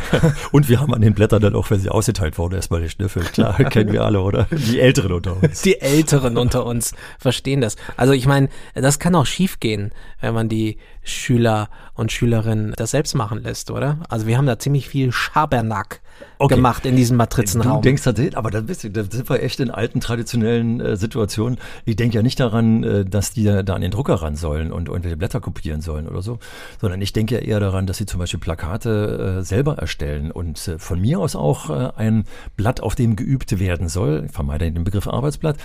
und 0.52 0.68
wir 0.68 0.80
haben 0.80 0.94
an 0.94 1.00
den 1.00 1.14
Blättern 1.14 1.42
dann 1.42 1.54
auch, 1.54 1.70
wenn 1.70 1.80
sie 1.80 1.88
ausgeteilt 1.88 2.38
wurden, 2.38 2.54
erstmal 2.54 2.80
geschnüffelt. 2.80 3.32
Klar, 3.32 3.54
kennen 3.70 3.92
wir 3.92 4.04
alle, 4.04 4.20
oder? 4.20 4.46
Die 4.50 4.80
Älteren 4.80 5.12
unter 5.12 5.42
uns. 5.42 5.62
Die 5.62 5.80
Älteren 5.80 6.36
unter 6.36 6.66
uns 6.66 6.92
verstehen 7.18 7.60
das. 7.60 7.76
Also 7.96 8.12
ich 8.12 8.26
meine, 8.26 8.48
das 8.74 8.98
kann 8.98 9.14
auch 9.14 9.26
schiefgehen, 9.26 9.92
wenn 10.20 10.34
man 10.34 10.48
die 10.48 10.78
Schüler 11.02 11.68
und 11.94 12.12
Schülerinnen 12.12 12.74
das 12.76 12.92
selbst 12.92 13.14
machen 13.14 13.42
lässt, 13.42 13.70
oder? 13.70 13.98
Also 14.08 14.26
wir 14.26 14.36
haben 14.36 14.46
da 14.46 14.58
ziemlich 14.58 14.88
viel 14.88 15.12
Schabernack 15.12 16.00
okay. 16.38 16.54
gemacht 16.54 16.86
in 16.86 16.96
diesem 16.96 17.16
Matrizenraum. 17.16 17.82
Du 17.82 17.88
denkst 17.88 18.02
tatsächlich, 18.02 18.36
aber 18.36 18.50
da, 18.50 18.60
bist 18.60 18.84
da 18.84 19.04
sind 19.04 19.28
wir 19.28 19.42
echt 19.42 19.60
in 19.60 19.70
alten 19.70 20.00
traditionellen 20.00 20.80
äh, 20.80 20.96
Situationen. 20.96 21.58
Ich 21.84 21.96
denke 21.96 22.16
ja 22.16 22.22
nicht 22.22 22.40
daran, 22.40 22.82
äh, 22.82 23.04
dass 23.04 23.32
die 23.32 23.44
da 23.44 23.74
an 23.74 23.80
den 23.80 23.90
Drucker 23.90 24.14
ran 24.14 24.36
sollen 24.36 24.72
und 24.72 24.88
irgendwelche 24.88 25.16
Blätter 25.16 25.40
kopieren 25.40 25.80
sollen 25.80 26.08
oder 26.08 26.22
so, 26.22 26.38
sondern 26.80 27.00
ich 27.00 27.12
denke 27.12 27.36
ja 27.36 27.40
eher 27.40 27.60
daran, 27.60 27.86
dass 27.86 27.98
sie 27.98 28.06
zum 28.06 28.20
Beispiel 28.20 28.40
Plakate 28.40 29.38
äh, 29.38 29.42
selber 29.42 29.78
erstellen 29.78 30.30
und 30.30 30.66
äh, 30.68 30.78
von 30.78 31.00
mir 31.00 31.20
aus 31.20 31.36
auch 31.36 31.70
äh, 31.70 31.92
ein 31.96 32.24
Blatt, 32.56 32.80
auf 32.80 32.94
dem 32.94 33.16
geübt 33.16 33.58
werden 33.58 33.88
soll, 33.88 34.24
ich 34.26 34.32
vermeide 34.32 34.70
den 34.70 34.84
Begriff 34.84 35.06
Arbeitsblatt, 35.06 35.56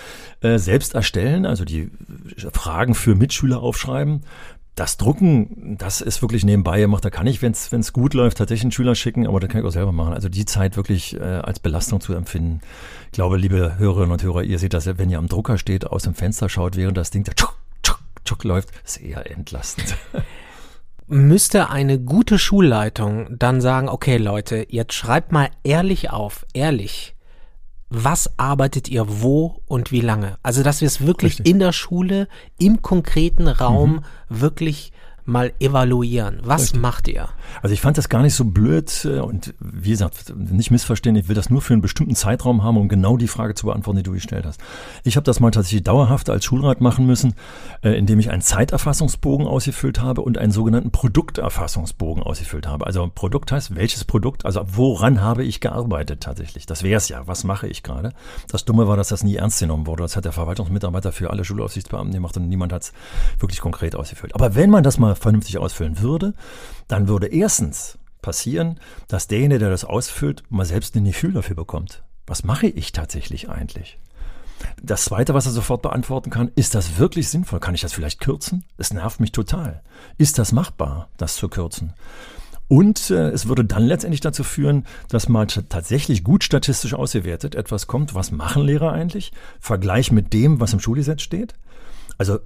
äh, 0.42 0.58
selbst 0.58 0.96
erstellen, 0.96 1.46
also 1.46 1.66
die 1.66 1.92
Fragen 2.54 2.96
für 2.96 3.16
Mitschüler 3.16 3.62
aufschreiben 3.62 4.24
das 4.76 4.98
Drucken, 4.98 5.78
das 5.78 6.02
ist 6.02 6.22
wirklich 6.22 6.44
nebenbei 6.44 6.82
gemacht. 6.82 7.04
Da 7.06 7.10
kann 7.10 7.28
ich, 7.28 7.42
wenn 7.42 7.52
es 7.54 7.94
gut 7.94 8.14
läuft, 8.14 8.38
tatsächlich 8.38 8.66
einen 8.66 8.72
Schüler 8.74 8.94
schicken, 8.94 9.26
aber 9.26 9.40
da 9.40 9.48
kann 9.48 9.62
ich 9.62 9.68
auch 9.68 9.72
selber 9.72 9.94
machen. 9.94 10.14
Also 10.14 10.28
die 10.28 10.46
Zeit 10.46 10.76
wirklich 10.76 11.16
äh, 11.16 11.24
als 11.24 11.60
Belastung 11.60 12.02
zu 12.02 12.14
empfinden. 12.14 12.60
Ich 13.06 13.14
glaube, 13.14 13.38
liebe 13.38 13.78
Hörerinnen 13.78 14.12
und 14.12 14.22
Hörer, 14.22 14.44
ihr 14.44 14.60
seht 14.60 14.74
das, 14.74 14.86
wenn 14.86 15.10
ihr 15.10 15.18
am 15.18 15.28
Drucker 15.28 15.58
steht, 15.58 15.88
aus 15.88 16.04
dem 16.04 16.14
Fenster 16.14 16.50
schaut, 16.50 16.76
während 16.76 16.98
das 16.98 17.10
Ding 17.10 17.24
da 17.24 17.32
tschuk, 17.34 17.58
tschuk, 17.84 18.00
tschuk 18.26 18.44
läuft, 18.44 18.70
ist 18.84 18.98
eher 18.98 19.32
entlastend. 19.32 19.96
Müsste 21.08 21.70
eine 21.70 22.00
gute 22.00 22.38
Schulleitung 22.38 23.28
dann 23.38 23.62
sagen, 23.62 23.88
okay 23.88 24.18
Leute, 24.18 24.66
jetzt 24.70 24.94
schreibt 24.94 25.32
mal 25.32 25.50
ehrlich 25.64 26.10
auf, 26.10 26.46
ehrlich, 26.54 27.15
was 28.04 28.38
arbeitet 28.38 28.90
ihr 28.90 29.22
wo 29.22 29.62
und 29.68 29.92
wie 29.92 30.02
lange? 30.02 30.38
Also, 30.44 30.64
dass 30.64 30.82
wir 30.82 30.88
es 30.88 31.06
wirklich 31.06 31.40
Richtig. 31.40 31.48
in 31.48 31.60
der 31.60 31.72
Schule, 31.72 32.28
im 32.58 32.82
konkreten 32.82 33.48
Raum 33.48 33.92
mhm. 34.30 34.40
wirklich 34.42 34.92
mal 35.26 35.54
evaluieren. 35.60 36.40
Was 36.44 36.64
Richtig. 36.64 36.82
macht 36.82 37.08
ihr? 37.08 37.30
Also 37.62 37.74
ich 37.74 37.82
fand 37.82 37.98
das 37.98 38.10
gar 38.10 38.22
nicht 38.22 38.36
so 38.36 38.46
blöd 38.46 39.06
äh, 39.06 39.20
und 39.20 39.56
wie 39.60 39.90
gesagt, 39.90 40.34
nicht 40.36 40.72
missverstehen, 40.72 41.16
ich 41.16 41.28
will 41.28 41.36
das 41.36 41.50
nur 41.50 41.62
für 41.62 41.74
einen 41.74 41.82
bestimmten 41.82 42.16
Zeitraum 42.16 42.64
haben, 42.64 42.78
um 42.78 42.88
genau 42.88 43.18
die 43.18 43.28
Frage 43.28 43.56
zu 43.56 43.66
beantworten, 43.66 43.98
die 43.98 44.04
du 44.04 44.12
gestellt 44.12 44.46
hast. 44.46 44.62
Ich 45.04 45.16
habe 45.16 45.24
das 45.24 45.40
mal 45.40 45.52
tatsächlich 45.52 45.84
dauerhaft 45.84 46.30
als 46.30 46.46
Schulrat 46.46 46.80
machen 46.80 47.08
müssen, 47.08 47.34
äh, 47.82 47.92
indem 47.98 48.20
ich 48.20 48.30
einen 48.30 48.42
Zeiterfassungsbogen 48.42 49.48
ausgefüllt 49.48 50.00
habe 50.00 50.22
und 50.22 50.38
einen 50.38 50.52
sogenannten 50.52 50.92
Produkterfassungsbogen 50.92 52.22
ausgefüllt 52.22 52.68
habe. 52.68 52.86
Also 52.86 53.10
Produkt 53.14 53.52
heißt, 53.52 53.76
welches 53.76 54.06
Produkt, 54.06 54.46
also 54.46 54.62
woran 54.68 55.22
habe 55.22 55.44
ich 55.44 55.60
gearbeitet 55.60 56.22
tatsächlich? 56.22 56.68
Das 56.68 56.84
wäre 56.84 56.98
es 56.98 57.10
ja, 57.10 57.26
was 57.26 57.44
mache 57.44 57.68
ich 57.68 57.82
gerade? 57.82 58.14
Das 58.48 58.66
Dumme 58.66 58.88
war, 58.88 58.98
dass 58.98 59.08
das 59.08 59.24
nie 59.24 59.38
ernst 59.38 59.60
genommen 59.60 59.88
wurde. 59.88 60.04
Das 60.04 60.16
hat 60.16 60.26
der 60.26 60.32
Verwaltungsmitarbeiter 60.32 61.12
für 61.12 61.32
alle 61.32 61.44
Schulaufsichtsbeamten 61.44 62.14
gemacht 62.14 62.38
und 62.38 62.48
niemand 62.48 62.74
hat 62.74 62.84
es 62.84 62.94
wirklich 63.40 63.60
konkret 63.60 63.96
ausgefüllt. 63.96 64.36
Aber 64.36 64.54
wenn 64.56 64.70
man 64.70 64.84
das 64.84 65.00
mal 65.00 65.15
vernünftig 65.16 65.58
ausfüllen 65.58 66.00
würde, 66.00 66.34
dann 66.88 67.08
würde 67.08 67.28
erstens 67.28 67.98
passieren, 68.22 68.80
dass 69.08 69.28
derjenige, 69.28 69.60
der 69.60 69.70
das 69.70 69.86
ausfüllt, 69.86 70.44
mal 70.50 70.66
selbst 70.66 70.96
ein 70.96 71.06
Gefühl 71.06 71.34
dafür 71.34 71.56
bekommt. 71.56 72.04
Was 72.28 72.44
mache 72.44 72.68
ich 72.68 72.92
tatsächlich 72.92 73.50
eigentlich? 73.50 74.00
Das 74.82 75.06
Zweite, 75.06 75.34
was 75.34 75.46
er 75.46 75.52
sofort 75.52 75.82
beantworten 75.82 76.30
kann, 76.30 76.52
ist 76.56 76.76
das 76.76 76.98
wirklich 76.98 77.30
sinnvoll? 77.30 77.60
Kann 77.60 77.76
ich 77.76 77.82
das 77.82 77.94
vielleicht 77.94 78.20
kürzen? 78.20 78.66
Es 78.78 78.94
nervt 78.94 79.20
mich 79.20 79.32
total. 79.32 79.84
Ist 80.18 80.40
das 80.40 80.52
machbar, 80.52 81.10
das 81.18 81.36
zu 81.36 81.50
kürzen? 81.50 81.94
Und 82.68 83.12
äh, 83.12 83.30
es 83.30 83.48
würde 83.48 83.64
dann 83.64 83.84
letztendlich 83.84 84.22
dazu 84.22 84.44
führen, 84.44 84.86
dass 85.10 85.30
mal 85.30 85.46
tatsächlich 85.46 86.24
gut 86.24 86.44
statistisch 86.44 86.96
ausgewertet 86.96 87.54
etwas 87.54 87.86
kommt, 87.86 88.16
was 88.16 88.32
machen 88.32 88.64
Lehrer 88.64 88.92
eigentlich? 88.92 89.34
Vergleich 89.60 90.12
mit 90.12 90.34
dem, 90.34 90.60
was 90.60 90.74
im 90.74 90.80
Schulgesetz 90.80 91.22
steht. 91.22 91.54
Also 92.18 92.40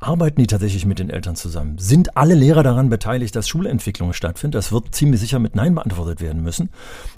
Arbeiten 0.00 0.40
die 0.40 0.46
tatsächlich 0.46 0.86
mit 0.86 0.98
den 0.98 1.10
Eltern 1.10 1.36
zusammen? 1.36 1.76
Sind 1.76 2.16
alle 2.16 2.34
Lehrer 2.34 2.62
daran 2.62 2.88
beteiligt, 2.88 3.36
dass 3.36 3.48
Schulentwicklung 3.48 4.14
stattfindet? 4.14 4.58
Das 4.58 4.72
wird 4.72 4.94
ziemlich 4.94 5.20
sicher 5.20 5.38
mit 5.38 5.54
Nein 5.54 5.74
beantwortet 5.74 6.22
werden 6.22 6.42
müssen. 6.42 6.70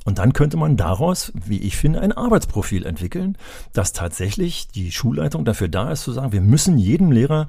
Und 0.05 0.19
dann 0.19 0.33
könnte 0.33 0.57
man 0.57 0.77
daraus, 0.77 1.33
wie 1.35 1.59
ich 1.59 1.77
finde, 1.77 2.01
ein 2.01 2.11
Arbeitsprofil 2.11 2.85
entwickeln, 2.85 3.39
dass 3.73 3.93
tatsächlich 3.93 4.67
die 4.67 4.91
Schulleitung 4.91 5.45
dafür 5.45 5.69
da 5.69 5.93
ist, 5.93 6.03
zu 6.03 6.13
sagen, 6.13 6.33
wir 6.33 6.41
müssen 6.41 6.77
jedem 6.77 7.13
Lehrer 7.13 7.47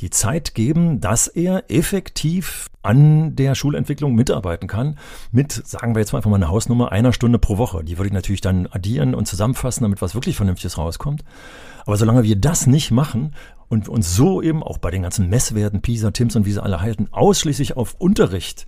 die 0.00 0.10
Zeit 0.10 0.54
geben, 0.54 1.00
dass 1.00 1.28
er 1.28 1.70
effektiv 1.70 2.68
an 2.82 3.36
der 3.36 3.54
Schulentwicklung 3.54 4.14
mitarbeiten 4.14 4.68
kann, 4.68 4.98
mit, 5.32 5.52
sagen 5.52 5.94
wir 5.94 6.00
jetzt 6.00 6.12
mal 6.12 6.18
einfach 6.18 6.30
mal 6.30 6.36
eine 6.36 6.48
Hausnummer, 6.48 6.92
einer 6.92 7.12
Stunde 7.12 7.38
pro 7.38 7.56
Woche. 7.56 7.82
Die 7.84 7.96
würde 7.96 8.08
ich 8.08 8.12
natürlich 8.12 8.40
dann 8.40 8.66
addieren 8.66 9.14
und 9.14 9.26
zusammenfassen, 9.26 9.84
damit 9.84 10.02
was 10.02 10.14
wirklich 10.14 10.36
Vernünftiges 10.36 10.76
rauskommt. 10.76 11.24
Aber 11.86 11.96
solange 11.96 12.24
wir 12.24 12.36
das 12.36 12.66
nicht 12.66 12.90
machen, 12.90 13.34
und 13.68 13.88
uns 13.88 14.14
so 14.14 14.42
eben 14.42 14.62
auch 14.62 14.78
bei 14.78 14.90
den 14.90 15.02
ganzen 15.02 15.28
Messwerten, 15.28 15.80
PISA, 15.80 16.10
TIMS 16.10 16.36
und 16.36 16.46
wie 16.46 16.52
sie 16.52 16.62
alle 16.62 16.80
halten, 16.80 17.08
ausschließlich 17.10 17.76
auf 17.76 17.94
Unterricht 17.98 18.66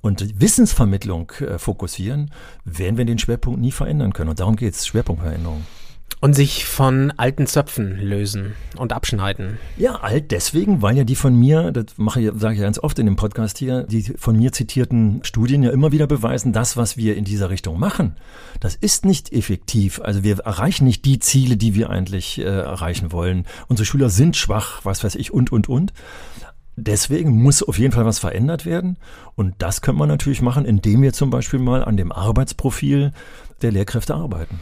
und 0.00 0.40
Wissensvermittlung 0.40 1.30
äh, 1.40 1.58
fokussieren, 1.58 2.32
werden 2.64 2.98
wir 2.98 3.04
den 3.04 3.18
Schwerpunkt 3.18 3.60
nie 3.60 3.72
verändern 3.72 4.12
können. 4.12 4.30
Und 4.30 4.40
darum 4.40 4.56
geht 4.56 4.74
es, 4.74 4.86
Schwerpunktveränderung. 4.86 5.64
Und 6.20 6.34
sich 6.34 6.64
von 6.64 7.12
alten 7.16 7.46
Zöpfen 7.46 8.00
lösen 8.00 8.54
und 8.76 8.92
abschneiden. 8.92 9.58
Ja, 9.76 9.96
alt 9.96 10.32
deswegen, 10.32 10.82
weil 10.82 10.96
ja 10.96 11.04
die 11.04 11.14
von 11.14 11.34
mir, 11.34 11.70
das 11.70 11.96
mache 11.96 12.20
ich, 12.20 12.30
sage 12.34 12.56
ich 12.56 12.60
ganz 12.60 12.78
oft 12.78 12.98
in 12.98 13.06
dem 13.06 13.14
Podcast 13.14 13.56
hier, 13.58 13.84
die 13.84 14.02
von 14.02 14.36
mir 14.36 14.50
zitierten 14.52 15.20
Studien 15.22 15.62
ja 15.62 15.70
immer 15.70 15.92
wieder 15.92 16.08
beweisen, 16.08 16.52
das, 16.52 16.76
was 16.76 16.96
wir 16.96 17.16
in 17.16 17.24
dieser 17.24 17.50
Richtung 17.50 17.78
machen, 17.78 18.16
das 18.58 18.74
ist 18.74 19.04
nicht 19.04 19.32
effektiv. 19.32 20.00
Also 20.00 20.24
wir 20.24 20.40
erreichen 20.40 20.86
nicht 20.86 21.04
die 21.04 21.20
Ziele, 21.20 21.56
die 21.56 21.76
wir 21.76 21.90
eigentlich 21.90 22.38
äh, 22.38 22.42
erreichen 22.42 23.12
wollen. 23.12 23.46
Unsere 23.68 23.86
Schüler 23.86 24.10
sind 24.10 24.36
schwach, 24.36 24.80
was 24.84 25.04
weiß 25.04 25.14
ich, 25.14 25.32
und, 25.32 25.52
und, 25.52 25.68
und. 25.68 25.92
Deswegen 26.80 27.30
muss 27.42 27.62
auf 27.62 27.78
jeden 27.78 27.92
Fall 27.92 28.04
was 28.04 28.20
verändert 28.20 28.64
werden. 28.64 28.98
Und 29.34 29.54
das 29.58 29.80
können 29.80 29.98
wir 29.98 30.06
natürlich 30.06 30.42
machen, 30.42 30.64
indem 30.64 31.02
wir 31.02 31.12
zum 31.12 31.30
Beispiel 31.30 31.58
mal 31.58 31.84
an 31.84 31.96
dem 31.96 32.12
Arbeitsprofil 32.12 33.12
der 33.62 33.72
Lehrkräfte 33.72 34.14
arbeiten. 34.14 34.60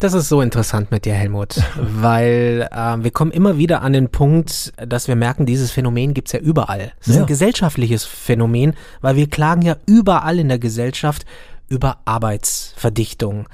Das 0.00 0.14
ist 0.14 0.28
so 0.28 0.40
interessant 0.40 0.92
mit 0.92 1.06
dir, 1.06 1.14
Helmut, 1.14 1.56
weil 1.76 2.68
äh, 2.70 2.96
wir 3.02 3.10
kommen 3.10 3.32
immer 3.32 3.58
wieder 3.58 3.82
an 3.82 3.92
den 3.92 4.10
Punkt, 4.10 4.72
dass 4.76 5.08
wir 5.08 5.16
merken, 5.16 5.44
dieses 5.44 5.72
Phänomen 5.72 6.14
gibt's 6.14 6.30
ja 6.30 6.38
überall. 6.38 6.92
Es 7.00 7.08
ist 7.08 7.16
ja. 7.16 7.22
ein 7.22 7.26
gesellschaftliches 7.26 8.04
Phänomen, 8.04 8.74
weil 9.00 9.16
wir 9.16 9.28
klagen 9.28 9.62
ja 9.62 9.76
überall 9.86 10.38
in 10.38 10.48
der 10.48 10.60
Gesellschaft 10.60 11.26
über 11.68 11.98
Arbeitsverdichtung. 12.04 13.48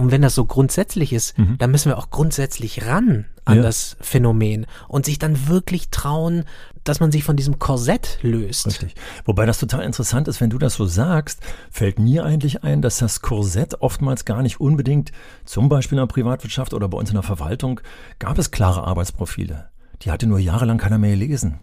Und 0.00 0.10
wenn 0.10 0.22
das 0.22 0.34
so 0.34 0.46
grundsätzlich 0.46 1.12
ist, 1.12 1.36
mhm. 1.36 1.58
dann 1.58 1.70
müssen 1.70 1.90
wir 1.90 1.98
auch 1.98 2.08
grundsätzlich 2.08 2.86
ran 2.86 3.26
an 3.44 3.58
ja. 3.58 3.62
das 3.62 3.98
Phänomen 4.00 4.66
und 4.88 5.04
sich 5.04 5.18
dann 5.18 5.46
wirklich 5.46 5.90
trauen, 5.90 6.44
dass 6.84 7.00
man 7.00 7.12
sich 7.12 7.22
von 7.22 7.36
diesem 7.36 7.58
Korsett 7.58 8.18
löst. 8.22 8.66
Richtig. 8.66 8.94
Wobei 9.26 9.44
das 9.44 9.58
total 9.58 9.82
interessant 9.82 10.26
ist, 10.26 10.40
wenn 10.40 10.48
du 10.48 10.56
das 10.56 10.74
so 10.74 10.86
sagst, 10.86 11.40
fällt 11.70 11.98
mir 11.98 12.24
eigentlich 12.24 12.64
ein, 12.64 12.80
dass 12.80 12.96
das 12.96 13.20
Korsett 13.20 13.82
oftmals 13.82 14.24
gar 14.24 14.40
nicht 14.40 14.58
unbedingt, 14.58 15.12
zum 15.44 15.68
Beispiel 15.68 15.98
in 15.98 16.02
der 16.02 16.12
Privatwirtschaft 16.12 16.72
oder 16.72 16.88
bei 16.88 16.96
uns 16.96 17.10
in 17.10 17.16
der 17.16 17.22
Verwaltung, 17.22 17.82
gab 18.18 18.38
es 18.38 18.50
klare 18.50 18.84
Arbeitsprofile. 18.84 19.68
Die 20.00 20.10
hatte 20.10 20.26
nur 20.26 20.38
jahrelang 20.38 20.78
keiner 20.78 20.96
mehr 20.96 21.10
gelesen 21.10 21.60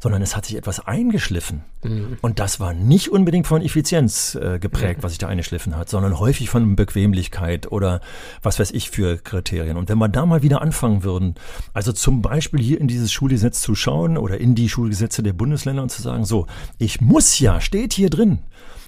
sondern 0.00 0.22
es 0.22 0.36
hat 0.36 0.46
sich 0.46 0.56
etwas 0.56 0.86
eingeschliffen. 0.86 1.62
Mhm. 1.82 2.18
Und 2.20 2.38
das 2.38 2.60
war 2.60 2.74
nicht 2.74 3.10
unbedingt 3.10 3.46
von 3.46 3.62
Effizienz 3.62 4.34
äh, 4.34 4.58
geprägt, 4.58 5.02
was 5.02 5.12
sich 5.12 5.18
da 5.18 5.28
eingeschliffen 5.28 5.76
hat, 5.76 5.88
sondern 5.88 6.18
häufig 6.18 6.50
von 6.50 6.76
Bequemlichkeit 6.76 7.70
oder 7.70 8.00
was 8.42 8.58
weiß 8.58 8.70
ich 8.72 8.90
für 8.90 9.18
Kriterien. 9.18 9.76
Und 9.76 9.88
wenn 9.88 9.98
wir 9.98 10.08
da 10.08 10.26
mal 10.26 10.42
wieder 10.42 10.62
anfangen 10.62 11.02
würden, 11.04 11.34
also 11.74 11.92
zum 11.92 12.22
Beispiel 12.22 12.60
hier 12.60 12.80
in 12.80 12.88
dieses 12.88 13.12
Schulgesetz 13.12 13.60
zu 13.60 13.74
schauen 13.74 14.16
oder 14.16 14.38
in 14.38 14.54
die 14.54 14.68
Schulgesetze 14.68 15.22
der 15.22 15.32
Bundesländer 15.32 15.82
und 15.82 15.90
zu 15.90 16.02
sagen, 16.02 16.24
so, 16.24 16.46
ich 16.78 17.00
muss 17.00 17.38
ja, 17.38 17.60
steht 17.60 17.92
hier 17.92 18.10
drin, 18.10 18.40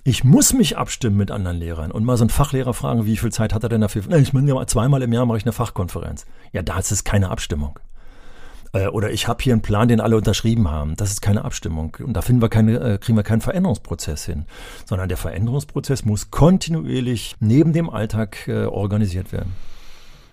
ich 0.02 0.24
muss 0.24 0.52
mich 0.54 0.78
abstimmen 0.78 1.16
mit 1.16 1.30
anderen 1.30 1.58
Lehrern 1.58 1.90
und 1.90 2.04
mal 2.04 2.16
so 2.16 2.24
einen 2.24 2.30
Fachlehrer 2.30 2.72
fragen, 2.72 3.04
wie 3.04 3.16
viel 3.16 3.32
Zeit 3.32 3.52
hat 3.52 3.62
er 3.62 3.68
denn 3.68 3.82
dafür? 3.82 4.02
Ich 4.16 4.32
meine, 4.32 4.66
zweimal 4.66 5.02
im 5.02 5.12
Jahr 5.12 5.26
mache 5.26 5.38
ich 5.38 5.44
eine 5.44 5.52
Fachkonferenz. 5.52 6.24
Ja, 6.52 6.62
da 6.62 6.78
ist 6.78 6.90
es 6.90 7.04
keine 7.04 7.30
Abstimmung. 7.30 7.78
Äh, 8.72 8.86
oder 8.88 9.10
ich 9.10 9.28
habe 9.28 9.42
hier 9.42 9.52
einen 9.52 9.62
Plan, 9.62 9.88
den 9.88 10.00
alle 10.00 10.16
unterschrieben 10.16 10.70
haben. 10.70 10.96
Das 10.96 11.10
ist 11.10 11.22
keine 11.22 11.44
Abstimmung. 11.44 11.96
Und 12.04 12.14
da 12.14 12.22
finden 12.22 12.42
wir 12.42 12.48
keine, 12.48 12.78
äh, 12.78 12.98
kriegen 12.98 13.16
wir 13.16 13.22
keinen 13.22 13.40
Veränderungsprozess 13.40 14.24
hin. 14.24 14.44
Sondern 14.86 15.08
der 15.08 15.18
Veränderungsprozess 15.18 16.04
muss 16.04 16.30
kontinuierlich 16.30 17.36
neben 17.40 17.72
dem 17.72 17.90
Alltag 17.90 18.48
äh, 18.48 18.64
organisiert 18.64 19.32
werden. 19.32 19.52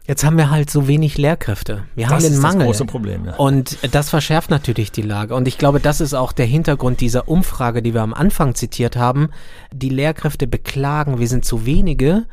Jetzt 0.08 0.24
haben 0.24 0.38
wir 0.38 0.50
halt 0.50 0.70
so 0.70 0.88
wenig 0.88 1.18
Lehrkräfte. 1.18 1.84
Wir 1.96 2.06
das 2.06 2.14
haben 2.14 2.24
den 2.24 2.34
ist 2.34 2.42
Mangel. 2.42 2.60
Das 2.60 2.68
große 2.68 2.86
Problem, 2.86 3.26
ja. 3.26 3.36
Und 3.36 3.78
das 3.94 4.10
verschärft 4.10 4.50
natürlich 4.50 4.94
die 4.94 5.02
Lage. 5.02 5.36
Und 5.36 5.50
ich 5.50 5.58
glaube, 5.58 5.82
das 5.82 6.00
ist 6.00 6.14
auch 6.14 6.32
der 6.32 6.46
Hintergrund 6.46 7.02
dieser 7.02 7.28
Umfrage, 7.28 7.82
die 7.82 7.94
wir 7.94 8.04
am 8.04 8.14
Anfang 8.14 8.56
zitiert 8.56 8.96
haben. 8.96 9.30
Die 9.74 9.90
Lehrkräfte 9.90 10.48
beklagen, 10.48 11.20
wir 11.20 11.28
sind 11.28 11.44
zu 11.44 11.66
wenige. 11.66 12.26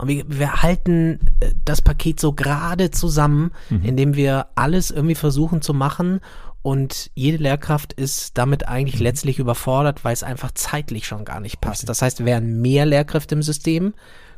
Und 0.00 0.08
wir, 0.08 0.24
wir 0.26 0.62
halten 0.62 1.20
äh, 1.40 1.52
das 1.64 1.82
Paket 1.82 2.20
so 2.20 2.32
gerade 2.32 2.90
zusammen, 2.90 3.52
mhm. 3.68 3.84
indem 3.84 4.16
wir 4.16 4.46
alles 4.54 4.90
irgendwie 4.90 5.14
versuchen 5.14 5.62
zu 5.62 5.74
machen. 5.74 6.20
Und 6.62 7.10
jede 7.14 7.38
Lehrkraft 7.38 7.92
ist 7.92 8.36
damit 8.36 8.68
eigentlich 8.68 8.96
mhm. 8.96 9.04
letztlich 9.04 9.38
überfordert, 9.38 10.04
weil 10.04 10.12
es 10.12 10.22
einfach 10.22 10.50
zeitlich 10.52 11.06
schon 11.06 11.24
gar 11.24 11.40
nicht 11.40 11.60
passt. 11.60 11.88
Das 11.88 12.02
heißt, 12.02 12.24
wären 12.24 12.60
mehr 12.60 12.86
Lehrkräfte 12.86 13.34
im 13.34 13.42
System, 13.42 13.94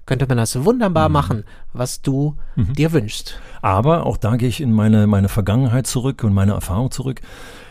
könnte 0.06 0.26
man 0.26 0.36
das 0.36 0.64
wunderbar 0.64 1.08
mhm. 1.08 1.12
machen, 1.12 1.44
was 1.72 2.02
du 2.02 2.36
mhm. 2.56 2.74
dir 2.74 2.92
wünschst. 2.92 3.40
Aber 3.60 4.06
auch 4.06 4.16
da 4.16 4.36
gehe 4.36 4.48
ich 4.48 4.60
in 4.60 4.72
meine, 4.72 5.06
meine 5.06 5.28
Vergangenheit 5.28 5.86
zurück 5.86 6.24
und 6.24 6.34
meine 6.34 6.52
Erfahrung 6.52 6.90
zurück 6.90 7.20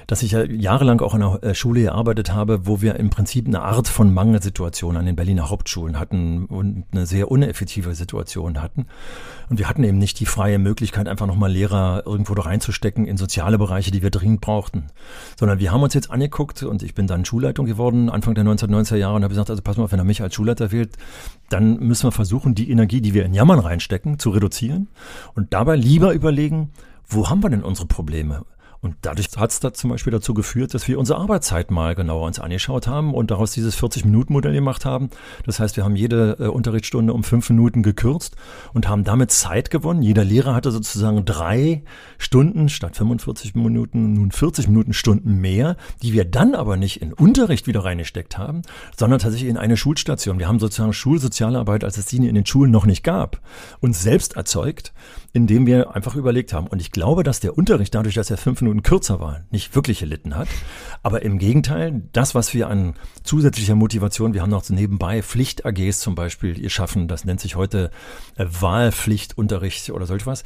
dass 0.08 0.24
ich 0.24 0.32
ja 0.32 0.44
jahrelang 0.44 1.02
auch 1.02 1.14
in 1.14 1.24
einer 1.24 1.44
äh, 1.44 1.56
Schule 1.56 1.82
gearbeitet 1.82 2.34
habe, 2.34 2.66
wo 2.68 2.82
wir 2.82 2.96
im 2.96 3.10
Prinzip 3.10 3.48
eine 3.48 3.62
Art 3.62 3.88
von 3.88 4.14
Mangelsituation 4.14 4.98
an 4.98 5.06
den 5.06 5.16
Berliner 5.16 5.50
Hauptschulen 5.50 6.00
hatten 6.00 6.46
und 6.46 6.86
eine 6.92 7.06
sehr 7.06 7.32
uneffektive 7.32 7.96
Situation 7.96 8.62
hatten. 8.62 8.88
Und 9.50 9.60
wir 9.60 9.68
hatten 9.68 9.84
eben 9.84 9.98
nicht 9.98 10.20
die 10.20 10.26
freie 10.26 10.60
Möglichkeit, 10.60 11.08
einfach 11.08 11.28
nochmal 11.28 11.52
Lehrer 11.52 12.04
irgendwo 12.06 12.34
da 12.36 12.44
reinzustecken 12.44 13.06
in 13.06 13.18
soziale 13.18 13.58
Bereiche, 13.58 13.92
die 13.92 14.02
wir 14.02 14.10
dringend 14.10 14.42
brauchten. 14.42 14.88
Sondern 15.38 15.60
wir 15.60 15.72
haben 15.72 15.84
uns 15.84 15.94
jetzt 15.94 16.10
angeguckt 16.10 16.64
und 16.64 16.84
ich 16.84 16.96
bin 16.96 17.08
dann 17.08 17.26
Schulleitung 17.26 17.66
geworden, 17.66 18.10
Anfang 18.10 18.36
der 18.36 18.46
1990er 18.46 18.96
Jahre 18.96 19.16
und 19.16 19.24
habe 19.24 19.32
gesagt, 19.32 19.50
also 19.50 19.62
pass 19.62 19.78
mal 19.78 19.92
wenn 19.92 20.00
er 20.00 20.06
mich 20.06 20.22
als 20.22 20.36
Schulleiter 20.36 20.72
wählt, 20.72 20.98
dann 21.50 21.80
müssen 21.80 22.08
wir 22.08 22.12
versuchen, 22.12 22.56
die 22.56 22.70
Energie, 22.72 23.02
die 23.02 23.14
wir 23.14 23.26
in 23.26 23.34
Jammern 23.34 23.60
reinstecken, 23.60 24.20
zu 24.20 24.30
reduzieren 24.30 24.88
und 25.36 25.54
dabei 25.54 25.76
lieber 25.76 26.14
überlegen, 26.14 26.72
wo 27.08 27.30
haben 27.30 27.44
wir 27.44 27.50
denn 27.50 27.64
unsere 27.64 27.88
Probleme? 27.88 28.46
Und 28.82 28.96
dadurch 29.04 29.28
hat 29.38 29.52
es 29.52 29.60
da 29.60 29.74
zum 29.74 29.92
Beispiel 29.92 30.12
dazu 30.12 30.34
geführt, 30.34 30.74
dass 30.74 30.88
wir 30.88 30.98
unsere 30.98 31.20
Arbeitszeit 31.20 31.70
mal 31.70 31.94
genauer 31.94 32.26
uns 32.26 32.40
angeschaut 32.40 32.88
haben 32.88 33.14
und 33.14 33.30
daraus 33.30 33.52
dieses 33.52 33.78
40-Minuten-Modell 33.78 34.54
gemacht 34.54 34.86
haben. 34.86 35.12
Das 35.46 35.60
heißt, 35.60 35.78
wir 35.78 35.84
haben 35.84 35.96
jede 35.96 36.38
äh, 36.40 36.48
Unterrichtsstunde 36.48 37.14
um 37.14 37.24
fünf 37.24 37.48
Minuten 37.52 37.84
gekürzt 37.84 38.36
und 38.74 38.88
haben 38.88 39.04
damit 39.04 39.30
Zeit 39.30 39.70
gewonnen. 39.70 40.02
Jeder 40.02 40.24
Lehrer 40.24 40.56
hatte 40.56 40.72
sozusagen 40.72 41.26
drei 41.26 41.84
Stunden 42.18 42.70
statt 42.70 42.98
45 42.98 43.54
Minuten 43.54 44.14
nun 44.14 44.32
40 44.32 44.68
Minuten 44.68 44.94
Stunden 44.94 45.40
mehr, 45.40 45.78
die 46.02 46.14
wir 46.14 46.26
dann 46.26 46.56
aber 46.56 46.76
nicht 46.76 47.04
in 47.04 47.14
Unterricht 47.14 47.68
wieder 47.68 47.86
reingesteckt 47.86 48.40
haben, 48.40 48.64
sondern 48.98 49.20
tatsächlich 49.20 49.52
in 49.52 49.58
eine 49.58 49.78
Schulstation. 49.78 50.40
Wir 50.40 50.48
haben 50.48 50.60
sozusagen 50.60 50.94
Schulsozialarbeit, 50.94 51.84
als 51.84 52.00
es 52.00 52.08
die 52.08 52.18
in 52.18 52.34
den 52.34 52.46
Schulen 52.48 52.72
noch 52.72 52.88
nicht 52.88 53.04
gab, 53.04 53.42
uns 53.80 54.02
selbst 54.02 54.38
erzeugt, 54.38 54.92
indem 55.34 55.68
wir 55.68 55.96
einfach 55.96 56.16
überlegt 56.16 56.52
haben. 56.52 56.68
Und 56.68 56.82
ich 56.82 56.92
glaube, 56.92 57.24
dass 57.24 57.40
der 57.40 57.58
Unterricht 57.58 57.94
dadurch, 57.94 58.16
dass 58.16 58.32
er 58.32 58.38
fünf 58.38 58.62
Minuten 58.62 58.71
Minuten 58.72 58.84
kürzer 58.84 59.20
war, 59.20 59.42
nicht 59.52 59.76
wirklich 59.76 60.00
gelitten 60.00 60.36
hat. 60.36 60.48
Aber 61.04 61.22
im 61.22 61.38
Gegenteil, 61.38 62.02
das, 62.14 62.36
was 62.36 62.54
wir 62.54 62.68
an 62.68 62.96
zusätzlicher 63.24 63.76
Motivation, 63.76 64.34
wir 64.34 64.42
haben 64.42 64.50
noch 64.50 64.68
nebenbei 64.70 65.22
Pflicht-AGs 65.22 66.00
zum 66.00 66.16
Beispiel 66.16 66.58
ihr 66.58 66.70
schaffen, 66.70 67.08
das 67.08 67.26
nennt 67.26 67.40
sich 67.40 67.56
heute 67.56 67.92
äh, 68.38 68.46
Wahlpflichtunterricht 68.48 69.90
oder 69.92 70.06
solch 70.06 70.26
was. 70.26 70.44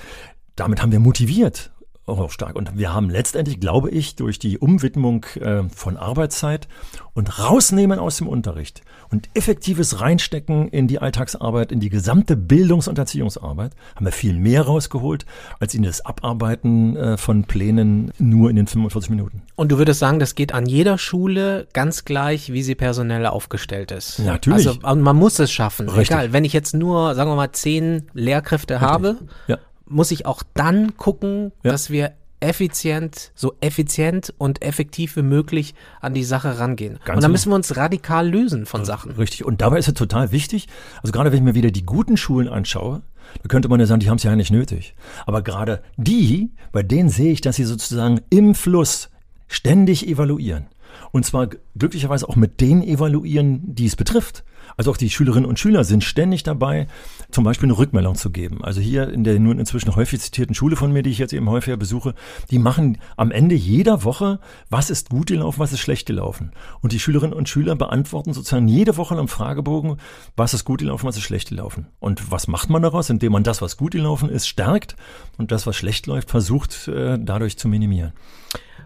Damit 0.56 0.82
haben 0.82 0.92
wir 0.92 1.00
motiviert 1.00 1.72
auch 2.08 2.32
stark. 2.32 2.56
Und 2.56 2.78
wir 2.78 2.94
haben 2.94 3.10
letztendlich, 3.10 3.60
glaube 3.60 3.90
ich, 3.90 4.16
durch 4.16 4.40
die 4.40 4.60
Umwidmung 4.60 5.26
äh, 5.40 5.64
von 5.70 5.98
Arbeitszeit 5.98 6.68
und 7.14 7.40
rausnehmen 7.40 8.00
aus 8.00 8.18
dem 8.18 8.28
Unterricht 8.28 8.82
und 9.12 9.30
effektives 9.34 10.02
Reinstecken 10.02 10.68
in 10.70 10.88
die 10.88 11.00
Alltagsarbeit, 11.00 11.72
in 11.72 11.80
die 11.80 11.90
gesamte 11.90 12.36
Bildungs- 12.36 12.88
und 12.88 12.98
Erziehungsarbeit, 12.98 13.74
haben 13.96 14.06
wir 14.06 14.12
viel 14.12 14.34
mehr 14.34 14.64
rausgeholt, 14.64 15.26
als 15.60 15.74
in 15.74 15.84
das 15.84 16.06
Abarbeiten 16.06 16.96
äh, 16.96 17.18
von 17.18 17.44
Plänen 17.44 18.12
nur 18.18 18.50
in 18.50 18.56
den 18.56 18.68
45 18.68 19.10
Minuten. 19.10 19.42
Und 19.56 19.72
du 19.72 19.78
würdest 19.78 20.00
sagen, 20.00 20.20
das 20.20 20.36
geht 20.36 20.54
an 20.54 20.66
jeder 20.66 20.98
Schule 20.98 21.68
ganz 21.74 22.06
gleich, 22.06 22.52
wie 22.52 22.64
sie 22.64 22.76
personell 22.76 23.26
aufgestellt 23.26 23.92
ist. 23.92 24.20
Natürlich. 24.20 24.68
Also 24.68 25.02
man 25.02 25.16
muss 25.16 25.40
es 25.40 25.52
schaffen. 25.52 25.88
Richtig. 25.90 26.12
Egal, 26.12 26.34
wenn 26.34 26.46
ich 26.46 26.54
jetzt 26.54 26.74
nur, 26.74 27.16
sagen 27.16 27.30
wir 27.30 27.36
mal, 27.36 27.52
zehn 27.52 28.08
Lehrkräfte 28.14 28.76
Richtig. 28.76 28.90
habe, 28.90 29.18
ja 29.48 29.58
muss 29.88 30.12
ich 30.12 30.26
auch 30.26 30.44
dann 30.54 30.98
gucken, 30.98 31.52
ja. 31.64 31.72
dass 31.72 31.90
wir 31.90 32.14
effizient, 32.46 33.32
so 33.36 33.54
effizient 33.60 34.34
und 34.38 34.62
effektiv 34.62 35.16
wie 35.16 35.24
möglich 35.24 35.74
an 36.02 36.14
die 36.14 36.24
Sache 36.24 36.60
rangehen. 36.60 37.00
Ganz 37.04 37.18
und 37.18 37.24
dann 37.24 37.32
müssen 37.32 37.50
wir 37.52 37.56
uns 37.56 37.76
radikal 37.76 38.30
lösen 38.30 38.66
von 38.66 38.86
Sachen. 38.86 39.12
Richtig. 39.12 39.44
Und 39.44 39.62
dabei 39.62 39.80
ist 39.80 39.88
es 39.88 39.94
total 39.96 40.32
wichtig, 40.32 40.68
also 41.02 41.12
gerade 41.12 41.32
wenn 41.32 41.40
ich 41.40 41.44
mir 41.44 41.56
wieder 41.56 41.72
die 41.72 41.86
guten 41.86 42.18
Schulen 42.18 42.48
anschaue, 42.48 43.02
da 43.42 43.48
könnte 43.48 43.68
man 43.68 43.80
ja 43.80 43.86
sagen, 43.86 44.00
die 44.00 44.10
haben 44.10 44.18
es 44.18 44.24
ja 44.24 44.36
nicht 44.36 44.52
nötig. 44.52 44.96
Aber 45.26 45.42
gerade 45.42 45.82
die, 45.98 46.52
bei 46.72 46.84
denen 46.84 47.10
sehe 47.10 47.32
ich, 47.32 47.42
dass 47.42 47.56
sie 47.56 47.66
sozusagen 47.66 48.22
im 48.30 48.56
Fluss 48.56 49.10
ständig 49.48 50.08
evaluieren. 50.08 50.68
Und 51.12 51.26
zwar 51.26 51.50
glücklicherweise 51.78 52.28
auch 52.28 52.36
mit 52.36 52.62
denen 52.62 52.84
evaluieren, 52.84 53.76
die 53.76 53.86
es 53.86 53.96
betrifft. 53.96 54.44
Also 54.78 54.92
auch 54.92 54.98
die 54.98 55.10
Schülerinnen 55.10 55.48
und 55.48 55.60
Schüler 55.60 55.84
sind 55.84 56.04
ständig 56.04 56.44
dabei, 56.44 56.88
zum 57.32 57.44
Beispiel 57.44 57.68
eine 57.68 57.78
Rückmeldung 57.78 58.16
zu 58.16 58.32
geben. 58.32 58.64
Also 58.64 58.82
hier 58.82 59.10
in 59.10 59.24
der 59.24 59.40
nun 59.40 59.60
inzwischen 59.60 59.96
häufig 59.96 60.22
zitierten 60.22 60.56
Schule 60.56 60.76
von 60.76 60.92
mir, 60.92 61.04
die 61.04 61.12
ich 61.12 61.18
jetzt 61.18 61.34
eben 61.34 61.50
häufiger 61.50 61.78
besuche, 61.78 62.14
die 62.52 62.60
machen 62.60 62.98
am 63.18 63.32
Ende 63.32 63.56
jeder 63.56 64.04
Woche, 64.04 64.40
was 64.70 64.90
ist 64.90 65.10
gut 65.10 65.28
gelaufen, 65.28 65.60
was 65.60 65.72
ist 65.72 65.80
schlecht 65.80 66.06
gelaufen. 66.06 66.52
Und 66.82 66.92
die 66.92 67.00
Schülerinnen 67.00 67.34
und 67.34 67.50
Schüler 67.50 67.76
beantworten 67.76 68.34
sozusagen 68.34 68.68
jede 68.68 68.98
Woche 68.98 69.16
am 69.16 69.28
Fragebogen, 69.28 69.98
was 70.36 70.54
ist 70.54 70.66
gut 70.66 70.80
gelaufen, 70.80 71.08
was 71.08 71.18
ist 71.18 71.24
schlecht 71.24 71.50
gelaufen. 71.50 71.88
Und 72.00 72.32
was 72.32 72.48
macht 72.48 72.70
man 72.70 72.82
daraus? 72.82 73.10
Indem 73.10 73.34
man 73.34 73.44
das, 73.44 73.62
was 73.62 73.78
gut 73.78 73.92
gelaufen 73.92 74.30
ist, 74.30 74.48
stärkt 74.48 74.96
und 75.38 75.52
das, 75.52 75.68
was 75.68 75.76
schlecht 75.76 76.08
läuft, 76.08 76.30
versucht 76.30 76.88
äh, 76.88 77.18
dadurch 77.20 77.58
zu 77.58 77.68
minimieren. 77.68 78.14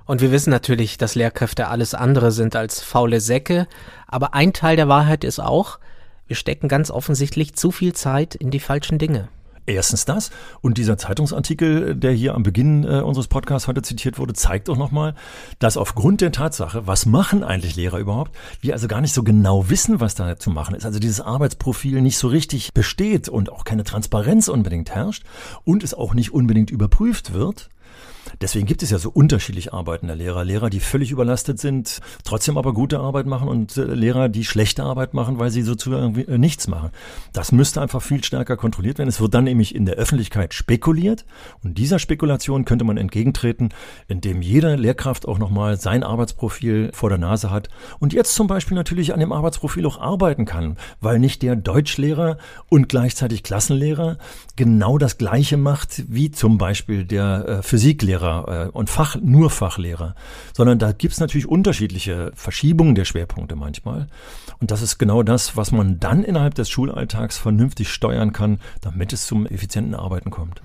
Und 0.10 0.22
wir 0.22 0.32
wissen 0.32 0.50
natürlich, 0.50 0.98
dass 0.98 1.14
Lehrkräfte 1.14 1.68
alles 1.68 1.94
andere 1.94 2.32
sind 2.32 2.56
als 2.56 2.82
faule 2.82 3.22
Säcke. 3.22 3.68
Aber 4.08 4.34
ein 4.34 4.54
Teil 4.54 4.76
der 4.76 4.88
Wahrheit 4.88 5.24
ist 5.24 5.40
auch, 5.40 5.78
wir 6.26 6.36
stecken 6.36 6.68
ganz 6.68 6.90
offensichtlich 6.90 7.54
zu 7.54 7.70
viel 7.70 7.94
Zeit 7.94 8.34
in 8.34 8.50
die 8.50 8.60
falschen 8.60 8.98
Dinge. 8.98 9.30
Erstens 9.68 10.06
das. 10.06 10.32
Und 10.62 10.80
dieser 10.80 10.98
Zeitungsartikel, 10.98 11.94
der 11.94 12.12
hier 12.12 12.34
am 12.34 12.42
Beginn 12.42 12.86
äh, 12.86 13.02
unseres 13.02 13.28
Podcasts 13.28 13.68
heute 13.68 13.84
zitiert 13.84 14.18
wurde, 14.18 14.34
zeigt 14.34 14.68
auch 14.72 14.78
nochmal, 14.78 15.14
dass 15.60 15.78
aufgrund 15.78 16.22
der 16.22 16.32
Tatsache, 16.32 16.88
was 16.88 17.06
machen 17.06 17.44
eigentlich 17.44 17.76
Lehrer 17.76 18.00
überhaupt, 18.00 18.36
wir 18.62 18.74
also 18.74 18.88
gar 18.88 19.02
nicht 19.02 19.14
so 19.14 19.22
genau 19.22 19.70
wissen, 19.70 20.00
was 20.00 20.16
da 20.16 20.40
zu 20.40 20.50
machen 20.50 20.74
ist. 20.74 20.88
Also 20.88 20.98
dieses 20.98 21.22
Arbeitsprofil 21.22 22.02
nicht 22.02 22.18
so 22.18 22.30
richtig 22.30 22.74
besteht 22.74 23.30
und 23.30 23.52
auch 23.52 23.64
keine 23.64 23.84
Transparenz 23.84 24.48
unbedingt 24.48 24.90
herrscht 24.90 25.24
und 25.66 25.84
es 25.84 25.94
auch 25.94 26.16
nicht 26.16 26.34
unbedingt 26.34 26.72
überprüft 26.72 27.34
wird. 27.34 27.70
Deswegen 28.42 28.66
gibt 28.66 28.84
es 28.84 28.92
ja 28.92 29.00
so 29.00 29.10
unterschiedlich 29.10 29.74
arbeitende 29.74 30.14
Lehrer. 30.14 30.44
Lehrer, 30.44 30.70
die 30.70 30.80
völlig 30.80 31.12
überlastet 31.12 31.60
sind, 31.60 32.00
trotzdem 32.24 32.58
aber 32.58 32.74
gute 32.74 33.00
Arbeit 33.00 33.26
machen 33.26 33.48
und 33.48 33.78
äh, 33.78 33.84
Lehrer, 33.84 34.30
die 34.30 34.46
schlechte 34.46 34.84
Arbeit 34.84 35.14
machen, 35.14 35.40
weil 35.40 35.50
sie 35.50 35.62
sozusagen 35.62 36.16
äh, 36.18 36.38
nichts 36.38 36.68
machen. 36.68 36.92
Das 37.34 37.52
müsste 37.52 37.82
einfach 37.82 38.02
viel 38.02 38.24
stärker 38.24 38.58
kontrolliert 38.58 38.98
werden. 38.98 39.10
Es 39.10 39.22
wird 39.22 39.34
dann 39.34 39.46
nämlich 39.46 39.74
in 39.76 39.86
der 39.86 39.96
Öffentlichkeit 39.96 40.54
spekuliert 40.54 41.26
und 41.64 41.78
dieser 41.78 42.00
Spekulation 42.00 42.66
könnte 42.66 42.86
man 42.86 42.98
entgegentreten, 42.98 43.70
indem 44.08 44.42
jede 44.42 44.76
Lehrkraft 44.76 45.28
auch 45.28 45.40
nochmal 45.40 45.80
sein 45.80 46.04
Arbeitsprofil 46.04 46.92
vor 46.94 47.10
der 47.10 47.18
Nase 47.18 47.52
hat 47.52 47.70
und 48.00 48.14
jetzt 48.14 48.36
zum 48.36 48.48
Beispiel 48.48 48.76
natürlich 48.76 49.14
an 49.14 49.20
dem 49.20 49.32
Arbeitsprofil 49.32 49.86
auch 49.86 50.00
arbeiten 50.00 50.46
kann, 50.46 50.78
weil 51.02 51.20
nicht 51.20 51.42
der 51.42 51.56
Deutschlehrer 51.56 52.38
und 52.70 52.90
gleichzeitig 52.90 53.44
Klassenlehrer 53.44 54.18
genau 54.56 54.98
das 54.98 55.18
Gleiche 55.18 55.58
macht 55.58 56.04
wie 56.08 56.32
zum 56.32 56.58
Beispiel 56.58 57.06
der 57.06 57.46
äh, 57.48 57.62
Physiklehrer 57.64 58.19
Fachlehrer 58.20 58.68
äh, 58.68 58.70
und 58.70 58.90
Fach, 58.90 59.16
nur 59.22 59.50
Fachlehrer, 59.50 60.16
sondern 60.54 60.80
da 60.80 60.92
gibt 60.92 61.14
es 61.14 61.20
natürlich 61.20 61.48
unterschiedliche 61.48 62.32
Verschiebungen 62.36 62.96
der 62.96 63.06
Schwerpunkte 63.06 63.56
manchmal. 63.56 64.08
Und 64.60 64.72
das 64.72 64.82
ist 64.82 64.98
genau 64.98 65.24
das, 65.24 65.56
was 65.56 65.72
man 65.72 66.00
dann 66.00 66.24
innerhalb 66.24 66.56
des 66.56 66.70
Schulalltags 66.70 67.38
vernünftig 67.38 67.90
steuern 67.90 68.34
kann, 68.34 68.60
damit 68.82 69.14
es 69.14 69.26
zum 69.26 69.46
effizienten 69.46 69.96
Arbeiten 69.96 70.30
kommt. 70.30 70.62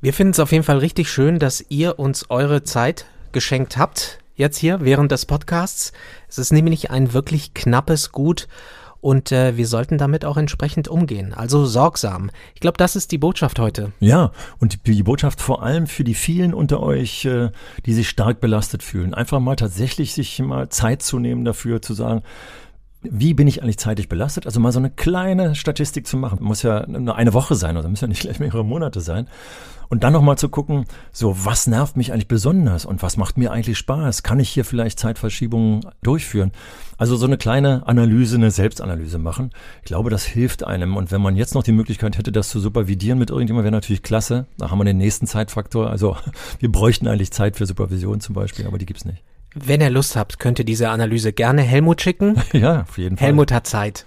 Wir 0.00 0.12
finden 0.12 0.32
es 0.32 0.40
auf 0.40 0.52
jeden 0.52 0.64
Fall 0.64 0.78
richtig 0.78 1.10
schön, 1.10 1.38
dass 1.38 1.64
ihr 1.68 1.98
uns 1.98 2.30
eure 2.30 2.62
Zeit 2.62 3.06
geschenkt 3.32 3.76
habt, 3.76 4.18
jetzt 4.34 4.58
hier 4.58 4.80
während 4.82 5.10
des 5.10 5.26
Podcasts. 5.26 5.92
Es 6.28 6.38
ist 6.38 6.52
nämlich 6.52 6.90
ein 6.90 7.12
wirklich 7.12 7.54
knappes 7.54 8.12
Gut 8.12 8.46
und 9.00 9.32
äh, 9.32 9.56
wir 9.56 9.66
sollten 9.66 9.98
damit 9.98 10.24
auch 10.24 10.36
entsprechend 10.36 10.88
umgehen. 10.88 11.34
Also 11.34 11.66
sorgsam. 11.66 12.30
Ich 12.54 12.60
glaube, 12.60 12.78
das 12.78 12.96
ist 12.96 13.12
die 13.12 13.18
Botschaft 13.18 13.58
heute. 13.58 13.92
Ja, 14.00 14.32
und 14.58 14.86
die, 14.86 15.02
Botschaft 15.02 15.40
vor 15.40 15.62
allem 15.62 15.86
für 15.86 16.04
die 16.04 16.14
vielen 16.14 16.54
unter 16.54 16.82
euch, 16.82 17.24
äh, 17.24 17.50
die 17.84 17.94
sich 17.94 18.08
stark 18.08 18.40
belastet 18.40 18.82
fühlen. 18.82 19.14
Einfach 19.14 19.40
mal 19.40 19.56
tatsächlich 19.56 20.12
sich 20.12 20.38
mal 20.40 20.68
Zeit 20.68 21.02
zu 21.02 21.18
nehmen 21.18 21.44
dafür, 21.44 21.82
zu 21.82 21.94
sagen, 21.94 22.22
wie 23.10 23.34
bin 23.34 23.46
ich 23.46 23.62
eigentlich 23.62 23.78
zeitlich 23.78 24.08
belastet? 24.08 24.46
Also 24.46 24.60
mal 24.60 24.72
so 24.72 24.78
eine 24.78 24.90
kleine 24.90 25.54
Statistik 25.54 26.06
zu 26.06 26.16
machen. 26.16 26.38
Muss 26.40 26.62
ja 26.62 26.86
nur 26.86 27.16
eine 27.16 27.34
Woche 27.34 27.54
sein 27.54 27.76
oder 27.76 27.88
müssen 27.88 28.04
ja 28.04 28.08
nicht 28.08 28.20
gleich 28.20 28.40
mehrere 28.40 28.64
Monate 28.64 29.00
sein. 29.00 29.28
Und 29.88 30.02
dann 30.02 30.12
nochmal 30.12 30.36
zu 30.36 30.48
gucken, 30.48 30.84
so 31.12 31.44
was 31.44 31.66
nervt 31.66 31.96
mich 31.96 32.12
eigentlich 32.12 32.28
besonders 32.28 32.84
und 32.84 33.02
was 33.02 33.16
macht 33.16 33.38
mir 33.38 33.52
eigentlich 33.52 33.78
Spaß? 33.78 34.22
Kann 34.22 34.40
ich 34.40 34.48
hier 34.48 34.64
vielleicht 34.64 34.98
Zeitverschiebungen 34.98 35.82
durchführen? 36.02 36.50
Also 36.98 37.16
so 37.16 37.26
eine 37.26 37.36
kleine 37.36 37.86
Analyse, 37.86 38.36
eine 38.36 38.50
Selbstanalyse 38.50 39.18
machen. 39.18 39.50
Ich 39.82 39.86
glaube, 39.86 40.10
das 40.10 40.24
hilft 40.24 40.64
einem. 40.64 40.96
Und 40.96 41.12
wenn 41.12 41.20
man 41.20 41.36
jetzt 41.36 41.54
noch 41.54 41.62
die 41.62 41.72
Möglichkeit 41.72 42.18
hätte, 42.18 42.32
das 42.32 42.48
zu 42.48 42.58
supervidieren 42.58 43.18
mit 43.18 43.30
irgendjemandem, 43.30 43.72
wäre 43.72 43.80
natürlich 43.80 44.02
klasse. 44.02 44.46
Da 44.58 44.70
haben 44.70 44.78
wir 44.78 44.84
den 44.84 44.98
nächsten 44.98 45.26
Zeitfaktor. 45.26 45.88
Also 45.90 46.16
wir 46.58 46.72
bräuchten 46.72 47.06
eigentlich 47.06 47.30
Zeit 47.30 47.56
für 47.56 47.66
Supervision 47.66 48.20
zum 48.20 48.34
Beispiel, 48.34 48.66
aber 48.66 48.78
die 48.78 48.86
gibt's 48.86 49.04
nicht. 49.04 49.22
Wenn 49.58 49.80
ihr 49.80 49.88
Lust 49.88 50.16
habt, 50.16 50.38
könnt 50.38 50.58
ihr 50.58 50.66
diese 50.66 50.90
Analyse 50.90 51.32
gerne 51.32 51.62
Helmut 51.62 52.02
schicken. 52.02 52.36
Ja, 52.52 52.82
auf 52.82 52.98
jeden 52.98 53.16
Fall. 53.16 53.28
Helmut 53.28 53.52
hat 53.52 53.66
Zeit. 53.66 54.04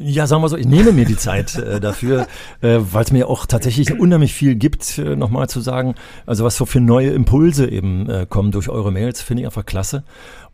Ja, 0.00 0.28
sagen 0.28 0.42
wir 0.42 0.48
so, 0.48 0.56
ich 0.56 0.66
nehme 0.66 0.92
mir 0.92 1.04
die 1.04 1.16
Zeit 1.16 1.56
äh, 1.56 1.80
dafür, 1.80 2.28
äh, 2.60 2.78
weil 2.78 3.04
es 3.04 3.10
mir 3.10 3.28
auch 3.28 3.46
tatsächlich 3.46 3.98
unheimlich 3.98 4.32
viel 4.32 4.54
gibt, 4.54 4.98
äh, 4.98 5.16
nochmal 5.16 5.48
zu 5.48 5.60
sagen. 5.60 5.94
Also 6.26 6.44
was 6.44 6.56
so 6.56 6.66
für 6.66 6.80
neue 6.80 7.10
Impulse 7.10 7.68
eben 7.68 8.08
äh, 8.08 8.26
kommen 8.28 8.52
durch 8.52 8.68
eure 8.68 8.92
Mails, 8.92 9.22
finde 9.22 9.42
ich 9.42 9.46
einfach 9.46 9.66
klasse 9.66 10.04